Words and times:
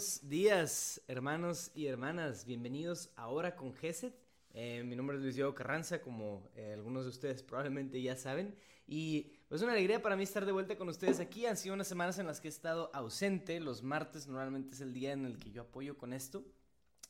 Buenos 0.00 0.30
días, 0.30 1.02
hermanos 1.08 1.70
y 1.74 1.84
hermanas. 1.84 2.46
Bienvenidos 2.46 3.10
ahora 3.16 3.54
con 3.54 3.74
Geset. 3.74 4.14
Eh, 4.54 4.82
mi 4.82 4.96
nombre 4.96 5.18
es 5.18 5.22
Luis 5.22 5.34
Diego 5.34 5.54
Carranza, 5.54 6.00
como 6.00 6.48
eh, 6.54 6.72
algunos 6.72 7.04
de 7.04 7.10
ustedes 7.10 7.42
probablemente 7.42 8.00
ya 8.00 8.16
saben. 8.16 8.56
Y 8.86 9.30
pues 9.46 9.60
una 9.60 9.72
alegría 9.72 10.00
para 10.00 10.16
mí 10.16 10.22
estar 10.22 10.46
de 10.46 10.52
vuelta 10.52 10.78
con 10.78 10.88
ustedes 10.88 11.20
aquí. 11.20 11.44
Han 11.44 11.58
sido 11.58 11.74
unas 11.74 11.86
semanas 11.86 12.18
en 12.18 12.26
las 12.26 12.40
que 12.40 12.48
he 12.48 12.50
estado 12.50 12.90
ausente. 12.94 13.60
Los 13.60 13.82
martes 13.82 14.26
normalmente 14.26 14.74
es 14.74 14.80
el 14.80 14.94
día 14.94 15.12
en 15.12 15.26
el 15.26 15.38
que 15.38 15.50
yo 15.50 15.60
apoyo 15.60 15.98
con 15.98 16.14
esto. 16.14 16.46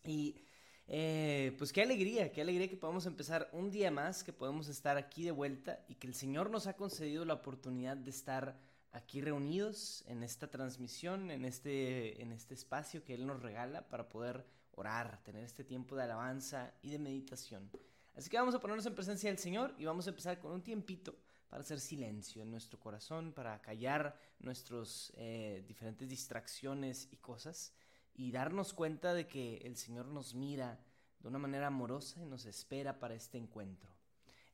Y 0.04 0.40
eh, 0.88 1.54
pues 1.58 1.72
qué 1.72 1.82
alegría, 1.82 2.32
qué 2.32 2.40
alegría 2.40 2.68
que 2.68 2.76
podamos 2.76 3.06
empezar 3.06 3.48
un 3.52 3.70
día 3.70 3.92
más, 3.92 4.24
que 4.24 4.32
podemos 4.32 4.66
estar 4.66 4.96
aquí 4.96 5.22
de 5.22 5.30
vuelta 5.30 5.84
y 5.86 5.94
que 5.94 6.08
el 6.08 6.14
Señor 6.14 6.50
nos 6.50 6.66
ha 6.66 6.72
concedido 6.72 7.24
la 7.24 7.34
oportunidad 7.34 7.96
de 7.96 8.10
estar 8.10 8.58
aquí 8.92 9.20
reunidos 9.20 10.04
en 10.06 10.22
esta 10.22 10.50
transmisión, 10.50 11.30
en 11.30 11.44
este, 11.44 12.20
en 12.22 12.32
este 12.32 12.54
espacio 12.54 13.04
que 13.04 13.14
Él 13.14 13.26
nos 13.26 13.42
regala 13.42 13.88
para 13.88 14.08
poder 14.08 14.44
orar, 14.72 15.22
tener 15.22 15.44
este 15.44 15.64
tiempo 15.64 15.96
de 15.96 16.04
alabanza 16.04 16.72
y 16.82 16.90
de 16.90 16.98
meditación. 16.98 17.70
Así 18.14 18.28
que 18.28 18.38
vamos 18.38 18.54
a 18.54 18.60
ponernos 18.60 18.86
en 18.86 18.94
presencia 18.94 19.30
del 19.30 19.38
Señor 19.38 19.74
y 19.78 19.84
vamos 19.84 20.06
a 20.06 20.10
empezar 20.10 20.38
con 20.38 20.52
un 20.52 20.62
tiempito 20.62 21.16
para 21.48 21.62
hacer 21.62 21.80
silencio 21.80 22.42
en 22.42 22.50
nuestro 22.50 22.78
corazón, 22.78 23.32
para 23.32 23.60
callar 23.60 24.16
nuestras 24.38 25.12
eh, 25.16 25.64
diferentes 25.66 26.08
distracciones 26.08 27.08
y 27.10 27.16
cosas 27.16 27.72
y 28.14 28.30
darnos 28.30 28.72
cuenta 28.72 29.14
de 29.14 29.26
que 29.26 29.58
el 29.58 29.76
Señor 29.76 30.06
nos 30.06 30.34
mira 30.34 30.80
de 31.18 31.28
una 31.28 31.38
manera 31.38 31.66
amorosa 31.66 32.22
y 32.22 32.26
nos 32.26 32.46
espera 32.46 32.98
para 32.98 33.14
este 33.14 33.38
encuentro. 33.38 33.90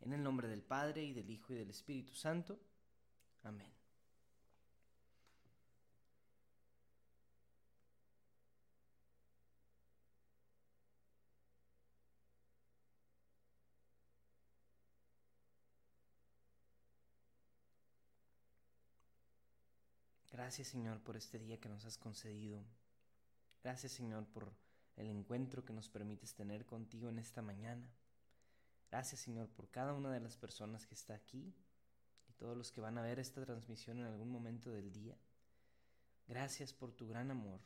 En 0.01 0.13
el 0.13 0.23
nombre 0.23 0.49
del 0.49 0.63
Padre 0.63 1.05
y 1.05 1.13
del 1.13 1.31
Hijo 1.31 1.53
y 1.53 1.57
del 1.57 1.71
Espíritu 1.71 2.15
Santo. 2.15 2.59
Amén. 3.43 3.76
Gracias 20.47 20.69
Señor 20.69 21.01
por 21.01 21.17
este 21.17 21.41
día 21.41 21.59
que 21.59 21.69
nos 21.69 21.85
has 21.87 21.99
concedido. 21.99 22.63
Gracias 23.65 23.91
Señor 23.91 24.27
por 24.27 24.55
el 24.95 25.11
encuentro 25.11 25.65
que 25.65 25.73
nos 25.73 25.89
permites 25.89 26.37
tener 26.37 26.65
contigo 26.65 27.09
en 27.09 27.19
esta 27.19 27.43
mañana. 27.43 27.85
Gracias 28.89 29.23
Señor 29.23 29.49
por 29.49 29.69
cada 29.73 29.93
una 29.93 30.13
de 30.13 30.21
las 30.21 30.37
personas 30.37 30.87
que 30.87 30.95
está 30.95 31.15
aquí 31.15 31.53
y 32.29 32.33
todos 32.35 32.57
los 32.57 32.71
que 32.71 32.81
van 32.81 32.97
a 32.97 33.03
ver 33.03 33.19
esta 33.19 33.45
transmisión 33.45 33.99
en 33.99 34.05
algún 34.05 34.31
momento 34.31 34.71
del 34.71 34.93
día. 34.93 35.17
Gracias 36.29 36.73
por 36.73 36.93
tu 36.93 37.09
gran 37.09 37.33
amor, 37.33 37.59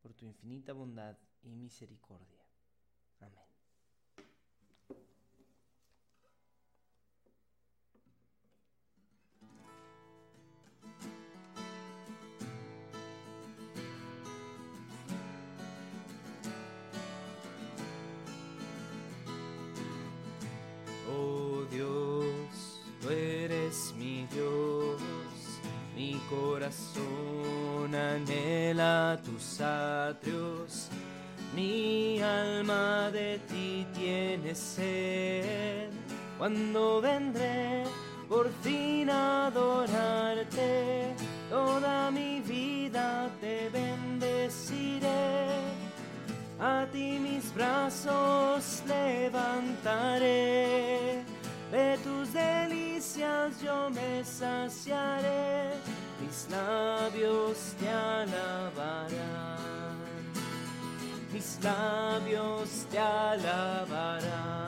por 0.00 0.14
tu 0.14 0.24
infinita 0.24 0.72
bondad 0.72 1.18
y 1.42 1.54
misericordia. 1.54 2.41
Corazón 26.62 27.92
anhela 27.92 29.18
tus 29.24 29.60
atrios, 29.60 30.88
mi 31.56 32.20
alma 32.22 33.10
de 33.10 33.40
ti 33.48 33.84
tiene 33.92 34.54
sed. 34.54 35.90
Cuando 36.38 37.00
vendré 37.00 37.82
por 38.28 38.48
fin 38.62 39.10
a 39.10 39.46
adorarte, 39.46 41.16
toda 41.50 42.12
mi 42.12 42.40
vida 42.40 43.28
te 43.40 43.68
bendeciré. 43.70 45.08
A 46.60 46.86
ti 46.92 47.18
mis 47.18 47.52
brazos 47.54 48.84
levantaré, 48.86 50.22
de 51.72 51.98
tus 52.04 52.32
delicias 52.32 53.60
yo 53.60 53.90
me 53.90 54.22
saciaré, 54.24 55.31
labios 56.52 57.56
te 57.80 57.88
alabarán, 57.88 59.08
mis 61.32 61.58
labios 61.62 62.86
te 62.90 62.98
alabarán. 62.98 64.62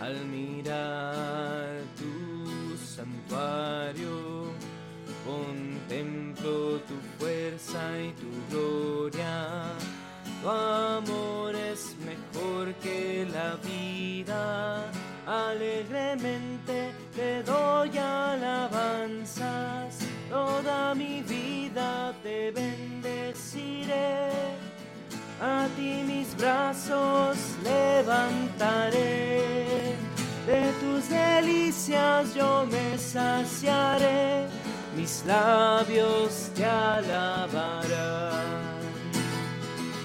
Al 0.00 0.24
mirar 0.24 1.82
tu 1.98 2.76
santuario, 2.78 4.52
contemplo 5.26 6.80
tu 6.88 6.96
fuerza 7.18 7.80
y 8.00 8.12
tu 8.12 8.30
gloria. 8.50 9.36
Tu 10.40 10.48
amor 10.48 11.39
vida. 13.56 14.90
Alegremente 15.26 16.92
te 17.14 17.42
doy 17.42 17.96
alabanzas. 17.98 19.98
Toda 20.28 20.94
mi 20.94 21.22
vida 21.22 22.12
te 22.22 22.50
bendeciré. 22.50 24.30
A 25.40 25.68
ti 25.76 26.02
mis 26.06 26.36
brazos 26.36 27.36
levantaré. 27.62 29.40
De 30.46 30.72
tus 30.80 31.08
delicias 31.08 32.34
yo 32.34 32.66
me 32.66 32.98
saciaré. 32.98 34.46
Mis 34.96 35.24
labios 35.24 36.50
te 36.54 36.64
alabarán. 36.64 38.40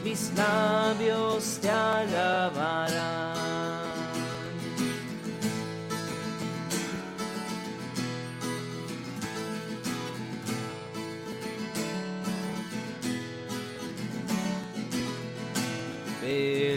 Mis 0.04 0.32
labios 0.38 1.58
te 1.62 1.70
alabarán. 1.70 3.25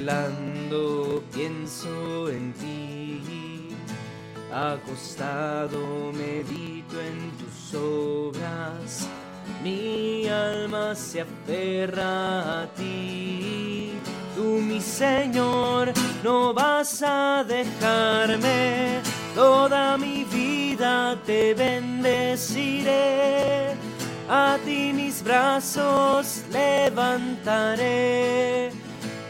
Velando 0.09 1.23
pienso 1.35 2.31
en 2.31 2.55
ti, 2.55 3.77
acostado 4.51 6.11
medito 6.15 6.99
en 6.99 7.31
tus 7.37 7.75
obras, 7.75 9.07
mi 9.63 10.27
alma 10.27 10.95
se 10.95 11.21
aferra 11.21 12.63
a 12.63 12.67
ti. 12.69 13.93
Tú, 14.35 14.63
mi 14.63 14.81
Señor, 14.81 15.93
no 16.25 16.55
vas 16.55 17.03
a 17.03 17.45
dejarme, 17.47 19.03
toda 19.35 19.99
mi 19.99 20.25
vida 20.25 21.19
te 21.27 21.53
bendeciré. 21.53 22.97
A 24.31 24.57
ti 24.65 24.91
mis 24.95 25.23
brazos 25.23 26.45
levantaré, 26.51 27.89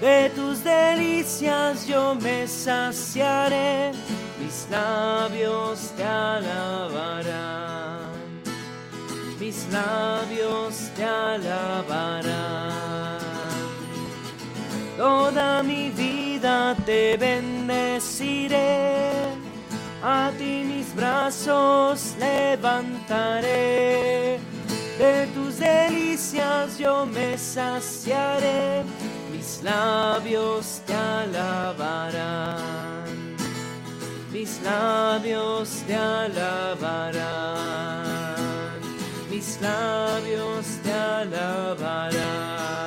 de 0.01 0.31
tus 0.59 0.65
delicias 0.65 1.87
yo 1.87 2.15
me 2.15 2.49
saciaré, 2.49 3.93
mis 4.41 4.67
labios 4.71 5.93
te 5.97 6.05
alabarán, 6.05 8.11
mis 9.39 9.67
labios 9.71 10.91
te 10.97 11.05
alabarán. 11.05 13.19
Toda 14.97 15.63
mi 15.63 15.91
vida 15.91 16.75
te 16.85 17.17
bendeciré, 17.17 18.81
a 20.03 20.33
ti 20.37 20.65
mis 20.67 20.93
brazos 20.95 22.17
levantaré, 22.19 23.49
de 24.99 25.29
tus 25.35 25.59
delicias 25.59 26.79
yo 26.79 27.07
me 27.07 27.39
saciaré 27.39 28.83
mis 29.39 29.63
labios 29.63 30.83
te 30.85 30.95
alabarán, 30.95 31.37
mis 34.33 34.61
labios 34.63 35.85
te 35.87 35.95
alabarán, 35.95 37.21
mis 39.31 39.61
labios 39.61 40.67
te 40.83 40.93
alabarán. 40.93 42.78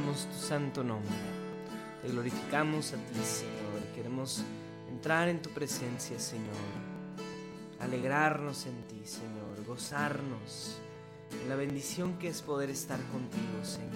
Tu 0.00 0.34
santo 0.34 0.82
nombre. 0.82 1.12
Te 2.00 2.08
glorificamos 2.08 2.94
a 2.94 2.96
ti, 2.96 3.20
Señor. 3.22 3.82
Queremos 3.94 4.42
entrar 4.88 5.28
en 5.28 5.42
tu 5.42 5.50
presencia, 5.50 6.18
Señor. 6.18 6.56
Alegrarnos 7.78 8.64
en 8.64 8.82
ti, 8.88 9.02
Señor. 9.04 9.62
Gozarnos 9.66 10.80
en 11.30 11.48
la 11.50 11.54
bendición 11.54 12.18
que 12.18 12.28
es 12.28 12.40
poder 12.40 12.70
estar 12.70 12.98
contigo, 13.08 13.62
Señor. 13.62 13.92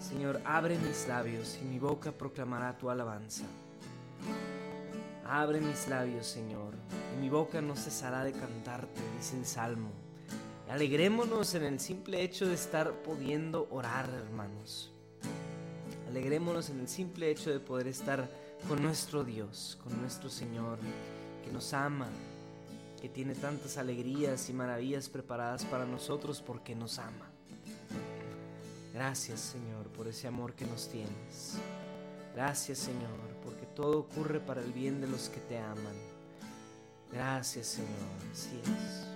Señor, 0.00 0.42
abre 0.44 0.78
mis 0.78 1.08
labios 1.08 1.58
y 1.62 1.64
mi 1.64 1.78
boca 1.78 2.12
proclamará 2.12 2.76
tu 2.76 2.90
alabanza. 2.90 3.44
Abre 5.26 5.60
mis 5.62 5.88
labios, 5.88 6.26
Señor, 6.26 6.74
y 7.16 7.20
mi 7.22 7.30
boca 7.30 7.62
no 7.62 7.74
cesará 7.74 8.22
de 8.22 8.32
cantarte, 8.32 9.00
dice 9.16 9.38
el 9.38 9.46
Salmo. 9.46 10.03
Alegrémonos 10.68 11.54
en 11.54 11.64
el 11.64 11.78
simple 11.78 12.22
hecho 12.22 12.46
de 12.46 12.54
estar 12.54 13.02
pudiendo 13.02 13.68
orar, 13.70 14.08
hermanos. 14.08 14.92
Alegrémonos 16.08 16.70
en 16.70 16.80
el 16.80 16.88
simple 16.88 17.30
hecho 17.30 17.50
de 17.50 17.60
poder 17.60 17.86
estar 17.86 18.28
con 18.66 18.82
nuestro 18.82 19.24
Dios, 19.24 19.78
con 19.84 20.00
nuestro 20.00 20.30
Señor, 20.30 20.78
que 21.44 21.52
nos 21.52 21.74
ama, 21.74 22.08
que 23.00 23.08
tiene 23.08 23.34
tantas 23.34 23.76
alegrías 23.76 24.48
y 24.48 24.54
maravillas 24.54 25.08
preparadas 25.08 25.64
para 25.66 25.84
nosotros 25.84 26.40
porque 26.40 26.74
nos 26.74 26.98
ama. 26.98 27.30
Gracias, 28.94 29.40
Señor, 29.40 29.88
por 29.88 30.08
ese 30.08 30.28
amor 30.28 30.54
que 30.54 30.64
nos 30.64 30.88
tienes. 30.88 31.58
Gracias, 32.34 32.78
Señor, 32.78 33.18
porque 33.44 33.66
todo 33.66 33.98
ocurre 33.98 34.40
para 34.40 34.62
el 34.62 34.72
bien 34.72 35.00
de 35.00 35.08
los 35.08 35.28
que 35.28 35.40
te 35.40 35.58
aman. 35.58 35.94
Gracias, 37.12 37.66
Señor, 37.66 37.90
así 38.32 38.60
es. 38.62 39.13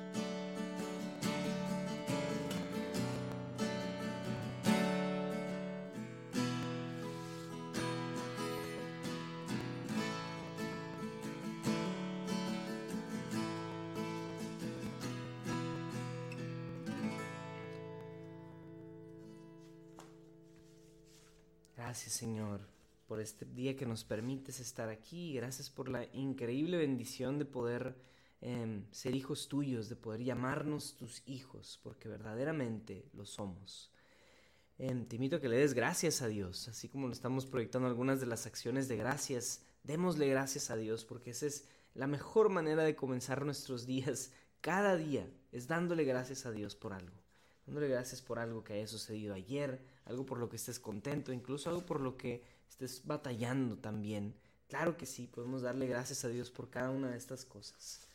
Este 23.29 23.45
día 23.45 23.77
que 23.77 23.85
nos 23.85 24.05
permites 24.05 24.59
estar 24.59 24.89
aquí. 24.89 25.35
Gracias 25.35 25.69
por 25.69 25.91
la 25.91 26.07
increíble 26.15 26.79
bendición 26.79 27.39
de 27.39 27.45
poder 27.45 27.95
em, 28.41 28.87
ser 28.91 29.15
hijos 29.15 29.49
tuyos, 29.49 29.91
de 29.91 29.97
poder 29.97 30.23
llamarnos 30.25 30.97
tus 30.97 31.23
hijos, 31.27 31.79
porque 31.83 32.09
verdaderamente 32.09 33.05
lo 33.13 33.27
somos. 33.27 33.93
Em, 34.79 35.05
te 35.07 35.17
invito 35.17 35.37
a 35.37 35.41
que 35.41 35.49
le 35.49 35.59
des 35.59 35.75
gracias 35.75 36.23
a 36.23 36.29
Dios, 36.29 36.69
así 36.69 36.89
como 36.89 37.07
lo 37.07 37.13
estamos 37.13 37.45
proyectando 37.45 37.87
algunas 37.87 38.21
de 38.21 38.27
las 38.27 38.47
acciones 38.47 38.89
de 38.89 38.97
gracias. 38.97 39.63
Démosle 39.83 40.27
gracias 40.29 40.71
a 40.71 40.77
Dios, 40.77 41.05
porque 41.05 41.31
esa 41.31 41.47
es 41.47 41.69
la 41.95 42.07
mejor 42.07 42.49
manera 42.49 42.83
de 42.83 42.97
comenzar 42.97 43.45
nuestros 43.45 43.85
días 43.87 44.33
cada 44.63 44.97
día, 44.97 45.29
es 45.53 45.69
dándole 45.69 46.05
gracias 46.05 46.47
a 46.47 46.51
Dios 46.51 46.77
por 46.77 46.95
algo. 46.95 47.17
Dándole 47.67 47.89
gracias 47.89 48.23
por 48.23 48.39
algo 48.39 48.65
que 48.65 48.73
haya 48.73 48.87
sucedido 48.87 49.35
ayer, 49.35 49.85
algo 50.07 50.25
por 50.25 50.39
lo 50.39 50.49
que 50.49 50.57
estés 50.57 50.81
contento, 50.81 51.35
incluso 51.35 51.69
algo 51.69 51.85
por 51.85 52.01
lo 52.01 52.17
que 52.17 52.43
estés 52.69 53.05
batallando 53.05 53.79
también. 53.79 54.35
Claro 54.69 54.97
que 54.97 55.07
sí, 55.07 55.27
podemos 55.27 55.63
darle 55.63 55.87
gracias 55.87 56.25
a 56.25 56.29
Dios 56.29 56.51
por 56.51 56.71
cada 56.71 56.91
una 56.91 57.11
de 57.11 57.17
estas 57.17 57.45
cosas. 57.45 58.09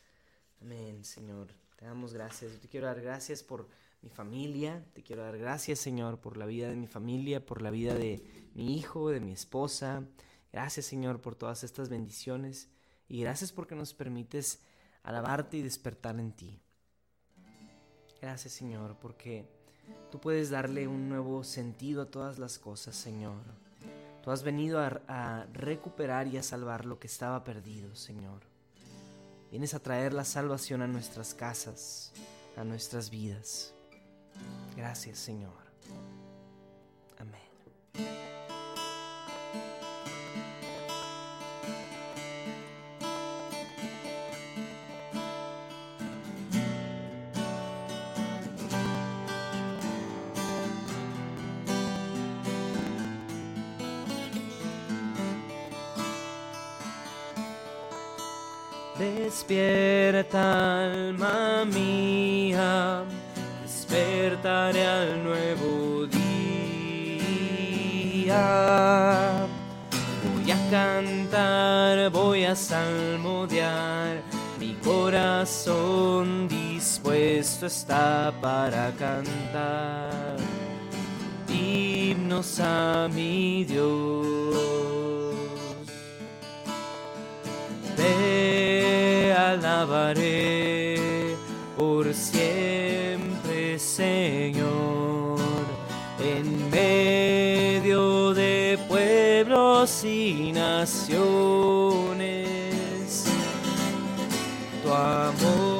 Amén, 0.60 1.04
Señor. 1.04 1.48
Te 1.76 1.84
damos 1.84 2.14
gracias. 2.14 2.52
Yo 2.52 2.60
te 2.60 2.68
quiero 2.68 2.86
dar 2.86 3.00
gracias 3.00 3.42
por 3.42 3.68
mi 4.02 4.10
familia. 4.10 4.84
Te 4.94 5.02
quiero 5.02 5.22
dar 5.22 5.36
gracias, 5.36 5.78
Señor, 5.80 6.20
por 6.20 6.36
la 6.36 6.46
vida 6.46 6.68
de 6.68 6.76
mi 6.76 6.86
familia, 6.86 7.44
por 7.44 7.60
la 7.60 7.70
vida 7.70 7.94
de 7.94 8.50
mi 8.54 8.76
hijo, 8.76 9.10
de 9.10 9.20
mi 9.20 9.32
esposa. 9.32 10.06
Gracias, 10.52 10.86
Señor, 10.86 11.20
por 11.20 11.34
todas 11.34 11.64
estas 11.64 11.88
bendiciones. 11.88 12.68
Y 13.08 13.20
gracias 13.20 13.52
porque 13.52 13.74
nos 13.74 13.92
permites 13.92 14.60
alabarte 15.02 15.56
y 15.56 15.62
despertar 15.62 16.18
en 16.20 16.32
ti. 16.32 16.60
Gracias, 18.20 18.54
Señor, 18.54 18.96
porque 19.00 19.46
Tú 20.10 20.20
puedes 20.20 20.50
darle 20.50 20.86
un 20.86 21.08
nuevo 21.08 21.44
sentido 21.44 22.02
a 22.02 22.10
todas 22.10 22.38
las 22.38 22.58
cosas, 22.58 22.94
Señor. 22.94 23.42
Tú 24.24 24.30
has 24.30 24.42
venido 24.42 24.80
a, 24.80 25.46
recuperar 25.52 26.28
y 26.28 26.38
a 26.38 26.42
salvar 26.42 26.86
lo 26.86 26.98
que 26.98 27.08
estaba 27.08 27.44
perdido, 27.44 27.94
Señor. 27.94 28.40
Vienes 29.50 29.74
a 29.74 29.80
traer 29.80 30.14
la 30.14 30.24
salvación 30.24 30.80
a 30.80 30.86
nuestras 30.86 31.34
casas, 31.34 32.10
a 32.56 32.64
nuestras 32.64 33.10
vidas. 33.10 33.74
Gracias, 34.78 35.18
Señor. 35.18 35.63
Para 78.32 78.92
cantar. 78.92 80.36
Himnos 81.48 82.60
a 82.60 83.08
mi 83.12 83.64
Dios. 83.64 84.74
alabaré 89.54 91.36
por 91.76 92.12
siempre, 92.12 93.78
Señor, 93.78 95.38
en 96.18 96.70
medio 96.70 98.34
de 98.34 98.78
pueblos 98.88 100.04
y 100.04 100.52
naciones. 100.52 101.14
Tu 104.82 104.92
amor 104.92 105.73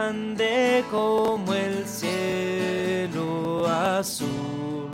grande 0.00 0.82
como 0.90 1.52
el 1.52 1.84
cielo 1.86 3.66
azul 3.68 4.90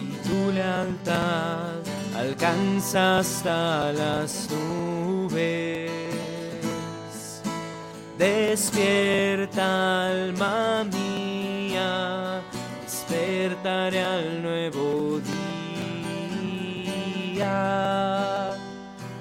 y 0.00 0.06
tu 0.26 0.52
lealtad 0.52 1.80
alcanza 2.16 3.18
hasta 3.18 3.92
las 3.92 4.48
Despierta 8.18 10.08
alma 10.08 10.84
mía, 10.84 12.42
despertaré 12.82 14.02
al 14.02 14.42
nuevo 14.42 15.20
día. 17.32 17.50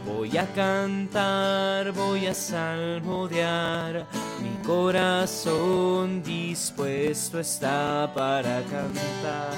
Voy 0.06 0.38
a 0.38 0.46
cantar, 0.54 1.94
voy 1.94 2.28
a 2.28 2.34
salmodiar, 2.34 4.06
corazón 4.70 6.22
dispuesto 6.22 7.40
está 7.40 8.12
para 8.14 8.62
cantar 8.70 9.56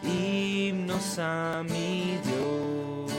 himnos 0.00 1.18
a 1.18 1.64
mi 1.68 2.20
Dios. 2.22 3.12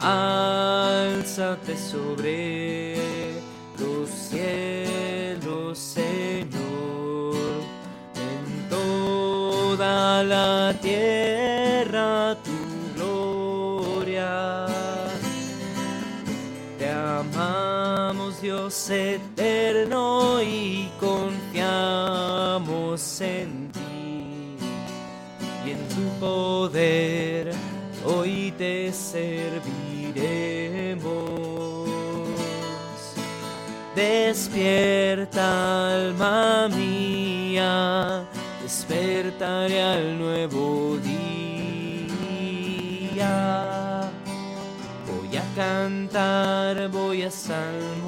Álzate 0.00 1.76
sobre 1.76 2.96
los 3.78 4.10
cielos, 4.10 5.78
Eterno, 18.68 20.42
y 20.42 20.90
confiamos 21.00 21.80
en 23.22 23.72
ti 23.72 24.58
y 25.64 25.70
en 25.70 25.88
tu 25.88 26.06
poder 26.20 27.54
hoy 28.04 28.52
te 28.58 28.92
serviremos. 28.92 29.48
Despierta, 33.96 35.94
alma 35.94 36.68
mía, 36.68 38.26
despertaré 38.62 39.82
al 39.82 40.18
nuevo 40.18 40.98
día. 40.98 41.18
Voy 45.06 45.36
a 45.36 45.42
cantar, 45.56 46.88
voy 46.90 47.22
a 47.22 47.30
salmodiar, 47.30 48.07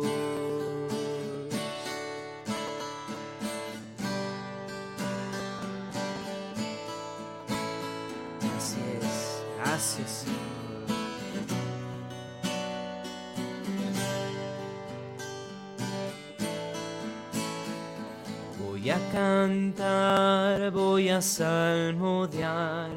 Voy 20.73 21.09
a 21.09 21.21
salmodiar, 21.21 22.91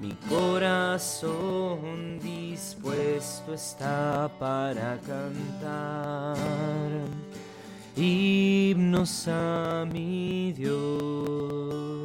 mi 0.00 0.12
corazón 0.28 2.18
dispuesto 2.20 3.54
está 3.54 4.30
para 4.38 4.98
cantar 5.06 6.36
himnos 7.96 9.28
a 9.28 9.84
mi 9.90 10.52
Dios. 10.52 12.01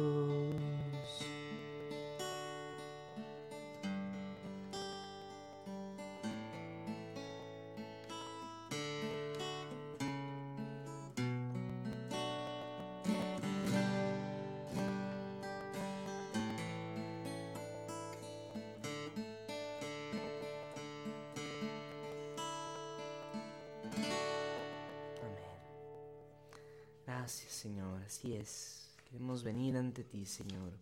Gracias, 27.28 27.52
Señor. 27.52 28.02
Así 28.04 28.34
es. 28.34 28.88
Queremos 29.04 29.44
venir 29.44 29.76
ante 29.76 30.02
ti, 30.02 30.24
Señor. 30.24 30.72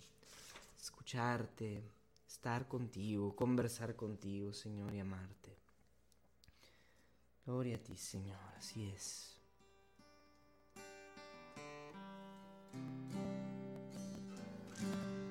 Escucharte, 0.80 1.82
estar 2.28 2.68
contigo, 2.68 3.34
conversar 3.34 3.96
contigo, 3.96 4.52
Señor, 4.52 4.94
y 4.94 5.00
amarte. 5.00 5.56
Gloria 7.44 7.74
a 7.74 7.78
ti, 7.80 7.96
Señor. 7.96 8.38
Así 8.56 8.88
es. 8.94 9.40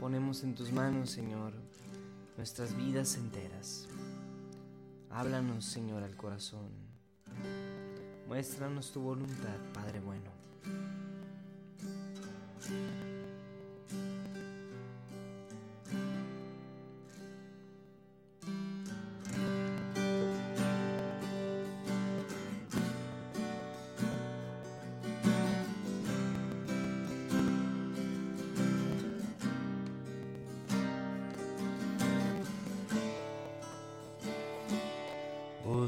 Ponemos 0.02 0.44
en 0.44 0.54
tus 0.54 0.70
manos, 0.74 1.12
Señor, 1.12 1.54
nuestras 2.36 2.76
vidas 2.76 3.16
enteras. 3.16 3.88
Háblanos, 5.12 5.64
Señor, 5.64 6.04
al 6.04 6.18
corazón. 6.18 6.72
Muéstranos 8.28 8.92
tu 8.92 9.00
voluntad, 9.00 9.58
Padre 9.74 10.02
bueno. 10.02 10.36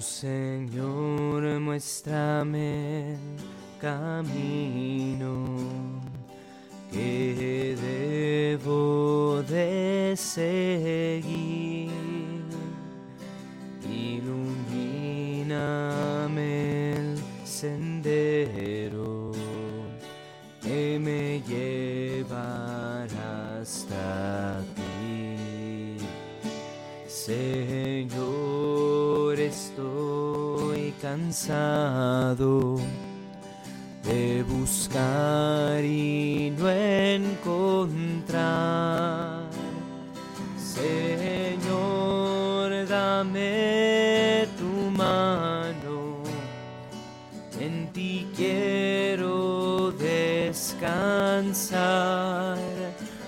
Señor, 0.02 1.60
muéstrame 1.60 3.14
el 3.14 3.20
camino 3.80 5.46
que 6.92 7.76
debo 7.82 9.44
de 9.44 10.14
seguir. 10.16 11.47
Encontrar. 38.08 39.48
Señor, 40.58 41.88
dame 42.88 44.48
tu 44.58 44.92
mano, 44.96 46.22
en 47.60 47.92
ti 47.92 48.28
quiero 48.36 49.92
descansar, 49.92 50.98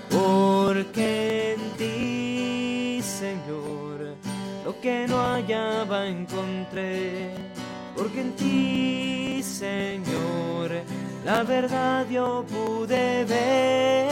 porque 0.10 1.56
en 1.56 1.62
ti, 1.78 3.02
Señor, 3.02 4.16
lo 4.64 4.80
que 4.80 5.08
no 5.08 5.18
hallaba 5.18 6.08
encontré, 6.08 7.34
porque 7.96 8.22
en 8.22 8.36
ti, 8.36 9.42
Señor, 9.44 10.70
la 11.26 11.44
verdad 11.44 12.08
yo 12.10 12.46
pude 12.48 13.26
ver. 13.26 14.09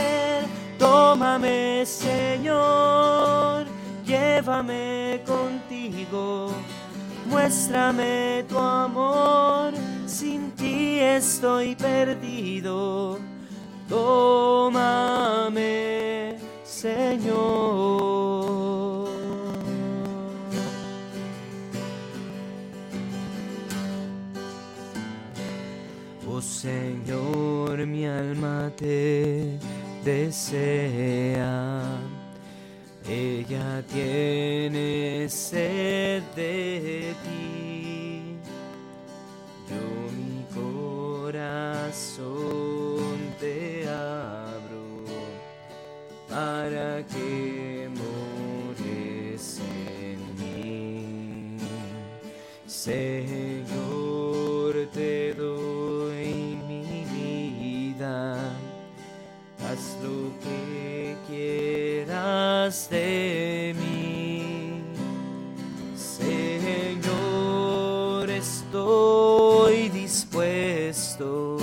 Tómame, 0.77 1.85
Señor, 1.85 3.65
llévame 4.05 5.21
contigo, 5.25 6.51
muéstrame 7.25 8.45
tu 8.47 8.57
amor, 8.57 9.73
sin 10.05 10.51
ti 10.51 10.99
estoy 10.99 11.75
perdido. 11.75 13.17
Tómame, 13.89 15.57
Señor. 16.63 17.97
Oh 26.29 26.41
Señor, 26.41 27.87
mi 27.87 28.05
alma 28.05 28.71
te 28.77 29.57
desea. 30.07 31.81
Ella 33.09 33.83
tiene 33.91 35.27
sed 35.27 36.23
de 36.33 37.13
ti. 37.23 38.37
Yo 39.69 39.85
mi 40.17 40.45
corazón 40.61 41.97
te 43.37 43.85
abro 43.89 44.87
para 46.29 47.05
que 47.05 47.89
mores 47.99 49.59
en 49.99 50.19
mí. 50.39 51.57
de 62.67 63.73
mí. 63.79 64.83
Señor, 65.95 67.09
estoy 68.29 69.87
dispuesto, 69.87 71.59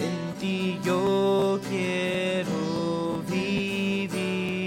en 0.00 0.34
ti 0.40 0.80
yo 0.82 1.60
quiero 1.70 3.22
vivir, 3.30 4.60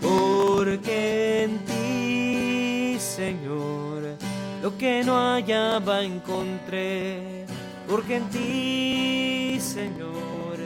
porque 0.00 1.42
en 1.42 1.58
ti, 1.66 2.96
Señor, 2.98 4.16
lo 4.62 4.78
que 4.78 5.04
no 5.04 5.34
hallaba 5.34 6.02
encontré, 6.02 7.44
porque 7.86 8.16
en 8.16 8.30
ti, 8.30 9.60
Señor, 9.60 10.56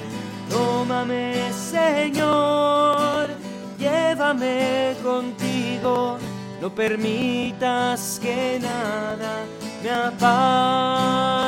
Tómame, 0.49 1.53
Señor, 1.53 3.29
llévame 3.77 4.95
contigo, 5.03 6.17
no 6.61 6.73
permitas 6.73 8.19
que 8.19 8.57
nada 8.59 9.45
me 9.83 9.91
aparte 9.91 11.43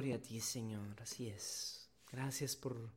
Gloria 0.00 0.16
a 0.16 0.22
ti, 0.22 0.40
Señor. 0.40 0.96
Así 1.02 1.28
es. 1.28 1.90
Gracias 2.10 2.56
por 2.56 2.90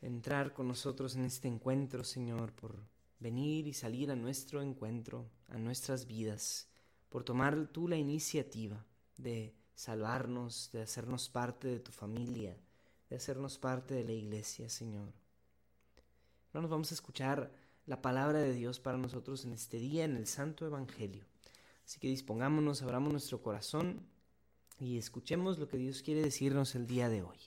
entrar 0.00 0.54
con 0.54 0.66
nosotros 0.66 1.14
en 1.14 1.26
este 1.26 1.46
encuentro, 1.46 2.04
Señor, 2.04 2.54
por 2.54 2.74
venir 3.20 3.66
y 3.66 3.74
salir 3.74 4.10
a 4.10 4.16
nuestro 4.16 4.62
encuentro, 4.62 5.28
a 5.50 5.58
nuestras 5.58 6.06
vidas, 6.06 6.68
por 7.10 7.22
tomar 7.22 7.66
tú 7.66 7.86
la 7.86 7.98
iniciativa 7.98 8.82
de 9.18 9.54
salvarnos, 9.74 10.70
de 10.72 10.80
hacernos 10.80 11.28
parte 11.28 11.68
de 11.68 11.80
tu 11.80 11.92
familia, 11.92 12.56
de 13.10 13.16
hacernos 13.16 13.58
parte 13.58 13.92
de 13.92 14.04
la 14.04 14.12
iglesia, 14.12 14.70
Señor. 14.70 15.12
Ahora 16.48 16.62
nos 16.62 16.70
vamos 16.70 16.92
a 16.92 16.94
escuchar 16.94 17.52
la 17.84 18.00
palabra 18.00 18.38
de 18.38 18.54
Dios 18.54 18.80
para 18.80 18.96
nosotros 18.96 19.44
en 19.44 19.52
este 19.52 19.76
día, 19.76 20.06
en 20.06 20.16
el 20.16 20.26
Santo 20.26 20.64
Evangelio. 20.64 21.26
Así 21.84 22.00
que 22.00 22.08
dispongámonos, 22.08 22.80
abramos 22.80 23.12
nuestro 23.12 23.42
corazón 23.42 24.10
y 24.78 24.98
escuchemos 24.98 25.58
lo 25.58 25.68
que 25.68 25.76
Dios 25.76 26.02
quiere 26.02 26.22
decirnos 26.22 26.74
el 26.74 26.86
día 26.86 27.08
de 27.08 27.22
hoy. 27.22 27.38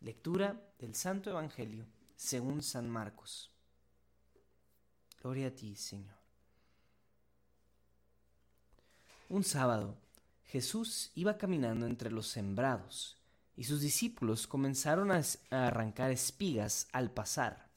Lectura 0.00 0.60
del 0.78 0.94
Santo 0.94 1.30
Evangelio 1.30 1.86
según 2.16 2.62
San 2.62 2.88
Marcos. 2.88 3.50
Gloria 5.22 5.48
a 5.48 5.50
ti, 5.50 5.74
Señor. 5.74 6.16
Un 9.28 9.42
sábado, 9.42 9.96
Jesús 10.44 11.10
iba 11.14 11.36
caminando 11.36 11.86
entre 11.86 12.12
los 12.12 12.28
sembrados 12.28 13.16
y 13.56 13.64
sus 13.64 13.80
discípulos 13.80 14.46
comenzaron 14.46 15.10
a 15.10 15.22
arrancar 15.50 16.12
espigas 16.12 16.86
al 16.92 17.10
pasar. 17.10 17.68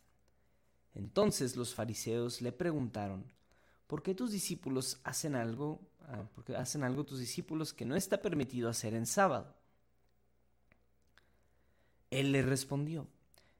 Entonces 0.93 1.55
los 1.55 1.73
fariseos 1.73 2.41
le 2.41 2.51
preguntaron, 2.51 3.25
¿por 3.87 4.03
qué 4.03 4.13
tus 4.13 4.31
discípulos 4.31 4.99
hacen 5.03 5.35
algo, 5.35 5.79
porque 6.33 6.55
hacen 6.55 6.83
algo 6.83 7.05
tus 7.05 7.19
discípulos 7.19 7.73
que 7.73 7.85
no 7.85 7.95
está 7.95 8.21
permitido 8.21 8.69
hacer 8.69 8.93
en 8.93 9.05
sábado? 9.05 9.55
Él 12.09 12.31
le 12.31 12.41
respondió, 12.41 13.07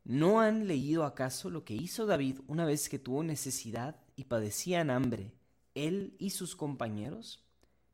¿no 0.04 0.40
han 0.40 0.68
leído 0.68 1.04
acaso 1.06 1.50
lo 1.50 1.64
que 1.64 1.76
hizo 1.76 2.06
David 2.06 2.40
una 2.48 2.66
vez 2.66 2.90
que 2.90 3.00
tuvo 3.00 3.24
necesidad 3.24 3.96
y 4.16 4.26
padecían 4.26 4.90
hambre, 4.90 5.34
él 5.76 6.16
y 6.18 6.32
sus 6.32 6.56
compañeros? 6.56 7.46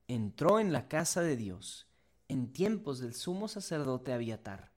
Entró 0.08 0.60
en 0.60 0.72
la 0.72 0.88
casa 0.88 1.22
de 1.22 1.36
Dios 1.36 1.88
en 2.28 2.52
tiempos 2.52 3.00
del 3.00 3.14
sumo 3.14 3.48
sacerdote 3.48 4.14
Abiatar, 4.14 4.72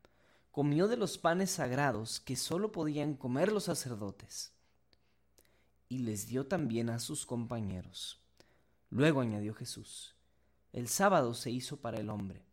comió 0.51 0.89
de 0.89 0.97
los 0.97 1.19
panes 1.19 1.51
sagrados 1.51 2.21
que 2.21 2.37
sólo 2.37 2.73
podían 2.73 3.15
comer 3.15 3.53
los 3.53 3.65
sacerdotes, 3.65 4.53
y 5.89 5.99
les 5.99 6.27
dio 6.27 6.47
también 6.47 6.91
a 6.91 6.99
sus 6.99 7.25
compañeros. 7.25 8.21
Luego 8.91 9.21
añadió 9.21 9.55
Jesús, 9.55 10.17
el 10.73 10.89
sábado 10.89 11.35
se 11.35 11.51
hizo 11.51 11.81
para 11.81 11.99
el 11.99 12.11
hombre, 12.11 12.45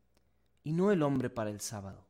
y 0.64 0.74
no 0.74 0.92
el 0.92 1.04
hombre 1.04 1.30
para 1.30 1.50
el 1.50 1.62
sábado 1.62 2.06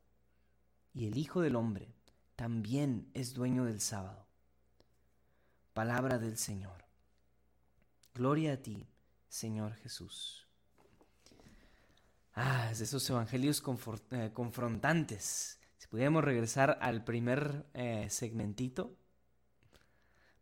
y 0.96 1.08
el 1.08 1.18
Hijo 1.18 1.42
del 1.42 1.58
Hombre 1.58 1.94
también 2.38 3.12
es 3.14 3.34
dueño 3.34 3.66
del 3.66 3.82
sábado. 3.82 4.26
Palabra 5.74 6.18
del 6.18 6.38
Señor. 6.38 6.86
Gloria 8.14 8.54
a 8.54 8.58
ti, 8.58 8.88
Señor 9.28 9.76
Jesús. 9.76 10.48
Ah, 12.34 12.70
es 12.72 12.80
de 12.80 12.86
esos 12.86 13.10
evangelios 13.10 13.62
eh, 14.12 14.32
confrontantes. 14.34 15.60
Si 15.78 15.88
pudiéramos 15.88 16.24
regresar 16.24 16.78
al 16.82 17.04
primer 17.04 17.66
eh, 17.74 18.08
segmentito 18.10 18.96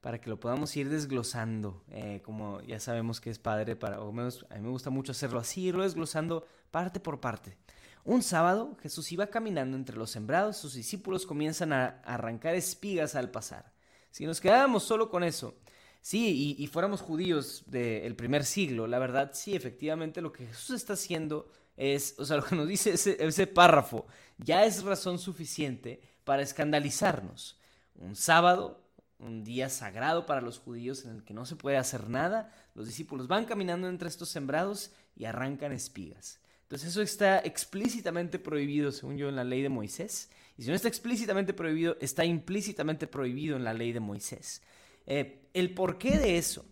para 0.04 0.20
que 0.20 0.30
lo 0.30 0.38
podamos 0.38 0.76
ir 0.76 0.90
desglosando, 0.90 1.82
eh, 1.90 2.22
como 2.26 2.60
ya 2.64 2.78
sabemos 2.82 3.22
que 3.22 3.30
es 3.30 3.40
padre, 3.40 3.78
para, 3.78 4.02
o 4.02 4.12
menos 4.12 4.46
a 4.50 4.56
mí 4.56 4.62
me 4.62 4.68
gusta 4.68 4.90
mucho 4.90 5.14
hacerlo 5.14 5.40
así, 5.40 5.62
irlo 5.62 5.84
desglosando 5.84 6.46
parte 6.72 7.00
por 7.00 7.22
parte. 7.22 7.58
Un 8.04 8.22
sábado 8.22 8.76
Jesús 8.82 9.10
iba 9.14 9.28
caminando 9.28 9.78
entre 9.78 9.96
los 9.96 10.12
sembrados, 10.12 10.58
sus 10.58 10.74
discípulos 10.74 11.26
comienzan 11.26 11.72
a 11.72 12.02
arrancar 12.04 12.54
espigas 12.54 13.16
al 13.16 13.32
pasar. 13.32 13.72
Si 14.12 14.26
nos 14.26 14.42
quedábamos 14.42 14.84
solo 14.84 15.10
con 15.10 15.24
eso, 15.24 15.56
sí, 16.02 16.58
y, 16.60 16.68
fuéramos 16.68 17.00
judíos 17.00 17.64
del 17.68 18.18
primer 18.18 18.44
siglo, 18.44 18.88
la 18.88 19.00
verdad, 19.00 19.32
sí, 19.34 19.56
efectivamente 19.56 20.20
lo 20.20 20.34
que 20.34 20.48
Jesús 20.48 20.76
está 20.76 20.94
haciendo 20.94 21.50
es, 21.78 22.16
o 22.20 22.26
sea, 22.26 22.36
lo 22.36 22.44
que 22.44 22.58
nos 22.58 22.68
dice 22.68 22.92
ese, 22.92 23.26
ese 23.26 23.48
párrafo, 23.48 24.06
ya 24.38 24.66
es 24.66 24.84
razón 24.84 25.18
suficiente 25.18 26.02
para 26.26 26.42
escandalizarnos. 26.42 27.58
Un 27.96 28.18
sábado, 28.18 28.83
un 29.24 29.44
día 29.44 29.70
sagrado 29.70 30.26
para 30.26 30.42
los 30.42 30.60
judíos 30.60 31.06
en 31.06 31.16
el 31.16 31.24
que 31.24 31.34
no 31.34 31.46
se 31.46 31.56
puede 31.56 31.78
hacer 31.78 32.10
nada, 32.10 32.52
los 32.76 32.88
discípulos 32.88 33.28
van 33.28 33.46
caminando 33.46 33.88
entre 33.88 34.08
estos 34.08 34.30
sembrados 34.30 34.92
y 35.16 35.26
arrancan 35.26 35.72
espigas. 35.72 36.40
Entonces 36.64 36.90
eso 36.90 37.02
está 37.02 37.40
explícitamente 37.40 38.40
prohibido, 38.40 38.92
según 38.92 39.18
yo, 39.18 39.30
en 39.30 39.36
la 39.36 39.44
ley 39.44 39.62
de 39.62 39.70
Moisés. 39.70 40.30
Y 40.58 40.64
si 40.64 40.70
no 40.70 40.76
está 40.76 40.88
explícitamente 40.88 41.54
prohibido, 41.54 41.98
está 42.00 42.26
implícitamente 42.26 43.08
prohibido 43.08 43.56
en 43.56 43.64
la 43.64 43.74
ley 43.74 43.92
de 43.92 44.00
Moisés. 44.00 44.62
Eh, 45.06 45.50
el 45.54 45.74
porqué 45.74 46.18
de 46.18 46.38
eso, 46.38 46.66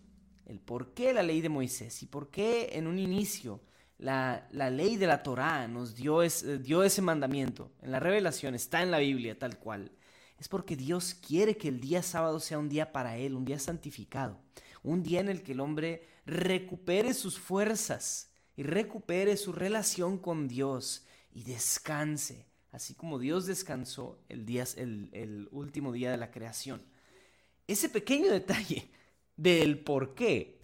el 0.46 0.60
porqué 0.60 1.08
de 1.08 1.14
la 1.14 1.22
ley 1.22 1.40
de 1.40 1.48
Moisés 1.48 2.02
y 2.02 2.06
por 2.06 2.30
qué 2.30 2.70
en 2.72 2.86
un 2.86 2.98
inicio 2.98 3.60
la, 4.02 4.48
ley 4.52 4.96
de 4.96 5.06
la 5.06 5.22
Torá 5.22 5.68
nos 5.68 5.94
dio, 5.94 6.20
dio 6.20 6.82
ese 6.82 7.02
mandamiento, 7.02 7.70
en 7.80 7.92
la 7.92 8.00
revelación, 8.00 8.54
está 8.54 8.82
en 8.82 8.90
la 8.90 8.98
Biblia 8.98 9.38
tal 9.38 9.58
cual, 9.58 9.92
es 10.42 10.48
porque 10.48 10.74
Dios 10.74 11.14
quiere 11.14 11.56
que 11.56 11.68
el 11.68 11.78
día 11.78 12.02
sábado 12.02 12.40
sea 12.40 12.58
un 12.58 12.68
día 12.68 12.90
para 12.90 13.16
Él, 13.16 13.36
un 13.36 13.44
día 13.44 13.60
santificado, 13.60 14.40
un 14.82 15.04
día 15.04 15.20
en 15.20 15.28
el 15.28 15.44
que 15.44 15.52
el 15.52 15.60
hombre 15.60 16.08
recupere 16.26 17.14
sus 17.14 17.38
fuerzas 17.38 18.28
y 18.56 18.64
recupere 18.64 19.36
su 19.36 19.52
relación 19.52 20.18
con 20.18 20.48
Dios 20.48 21.06
y 21.32 21.44
descanse, 21.44 22.48
así 22.72 22.94
como 22.94 23.20
Dios 23.20 23.46
descansó 23.46 24.18
el, 24.28 24.44
día, 24.44 24.64
el, 24.74 25.48
último 25.52 25.92
día 25.92 26.10
de 26.10 26.16
la 26.16 26.32
creación. 26.32 26.82
ese 27.68 27.88
pequeño 27.88 28.28
detalle 28.28 28.90
del 29.36 29.78
por 29.78 30.16
qué 30.16 30.58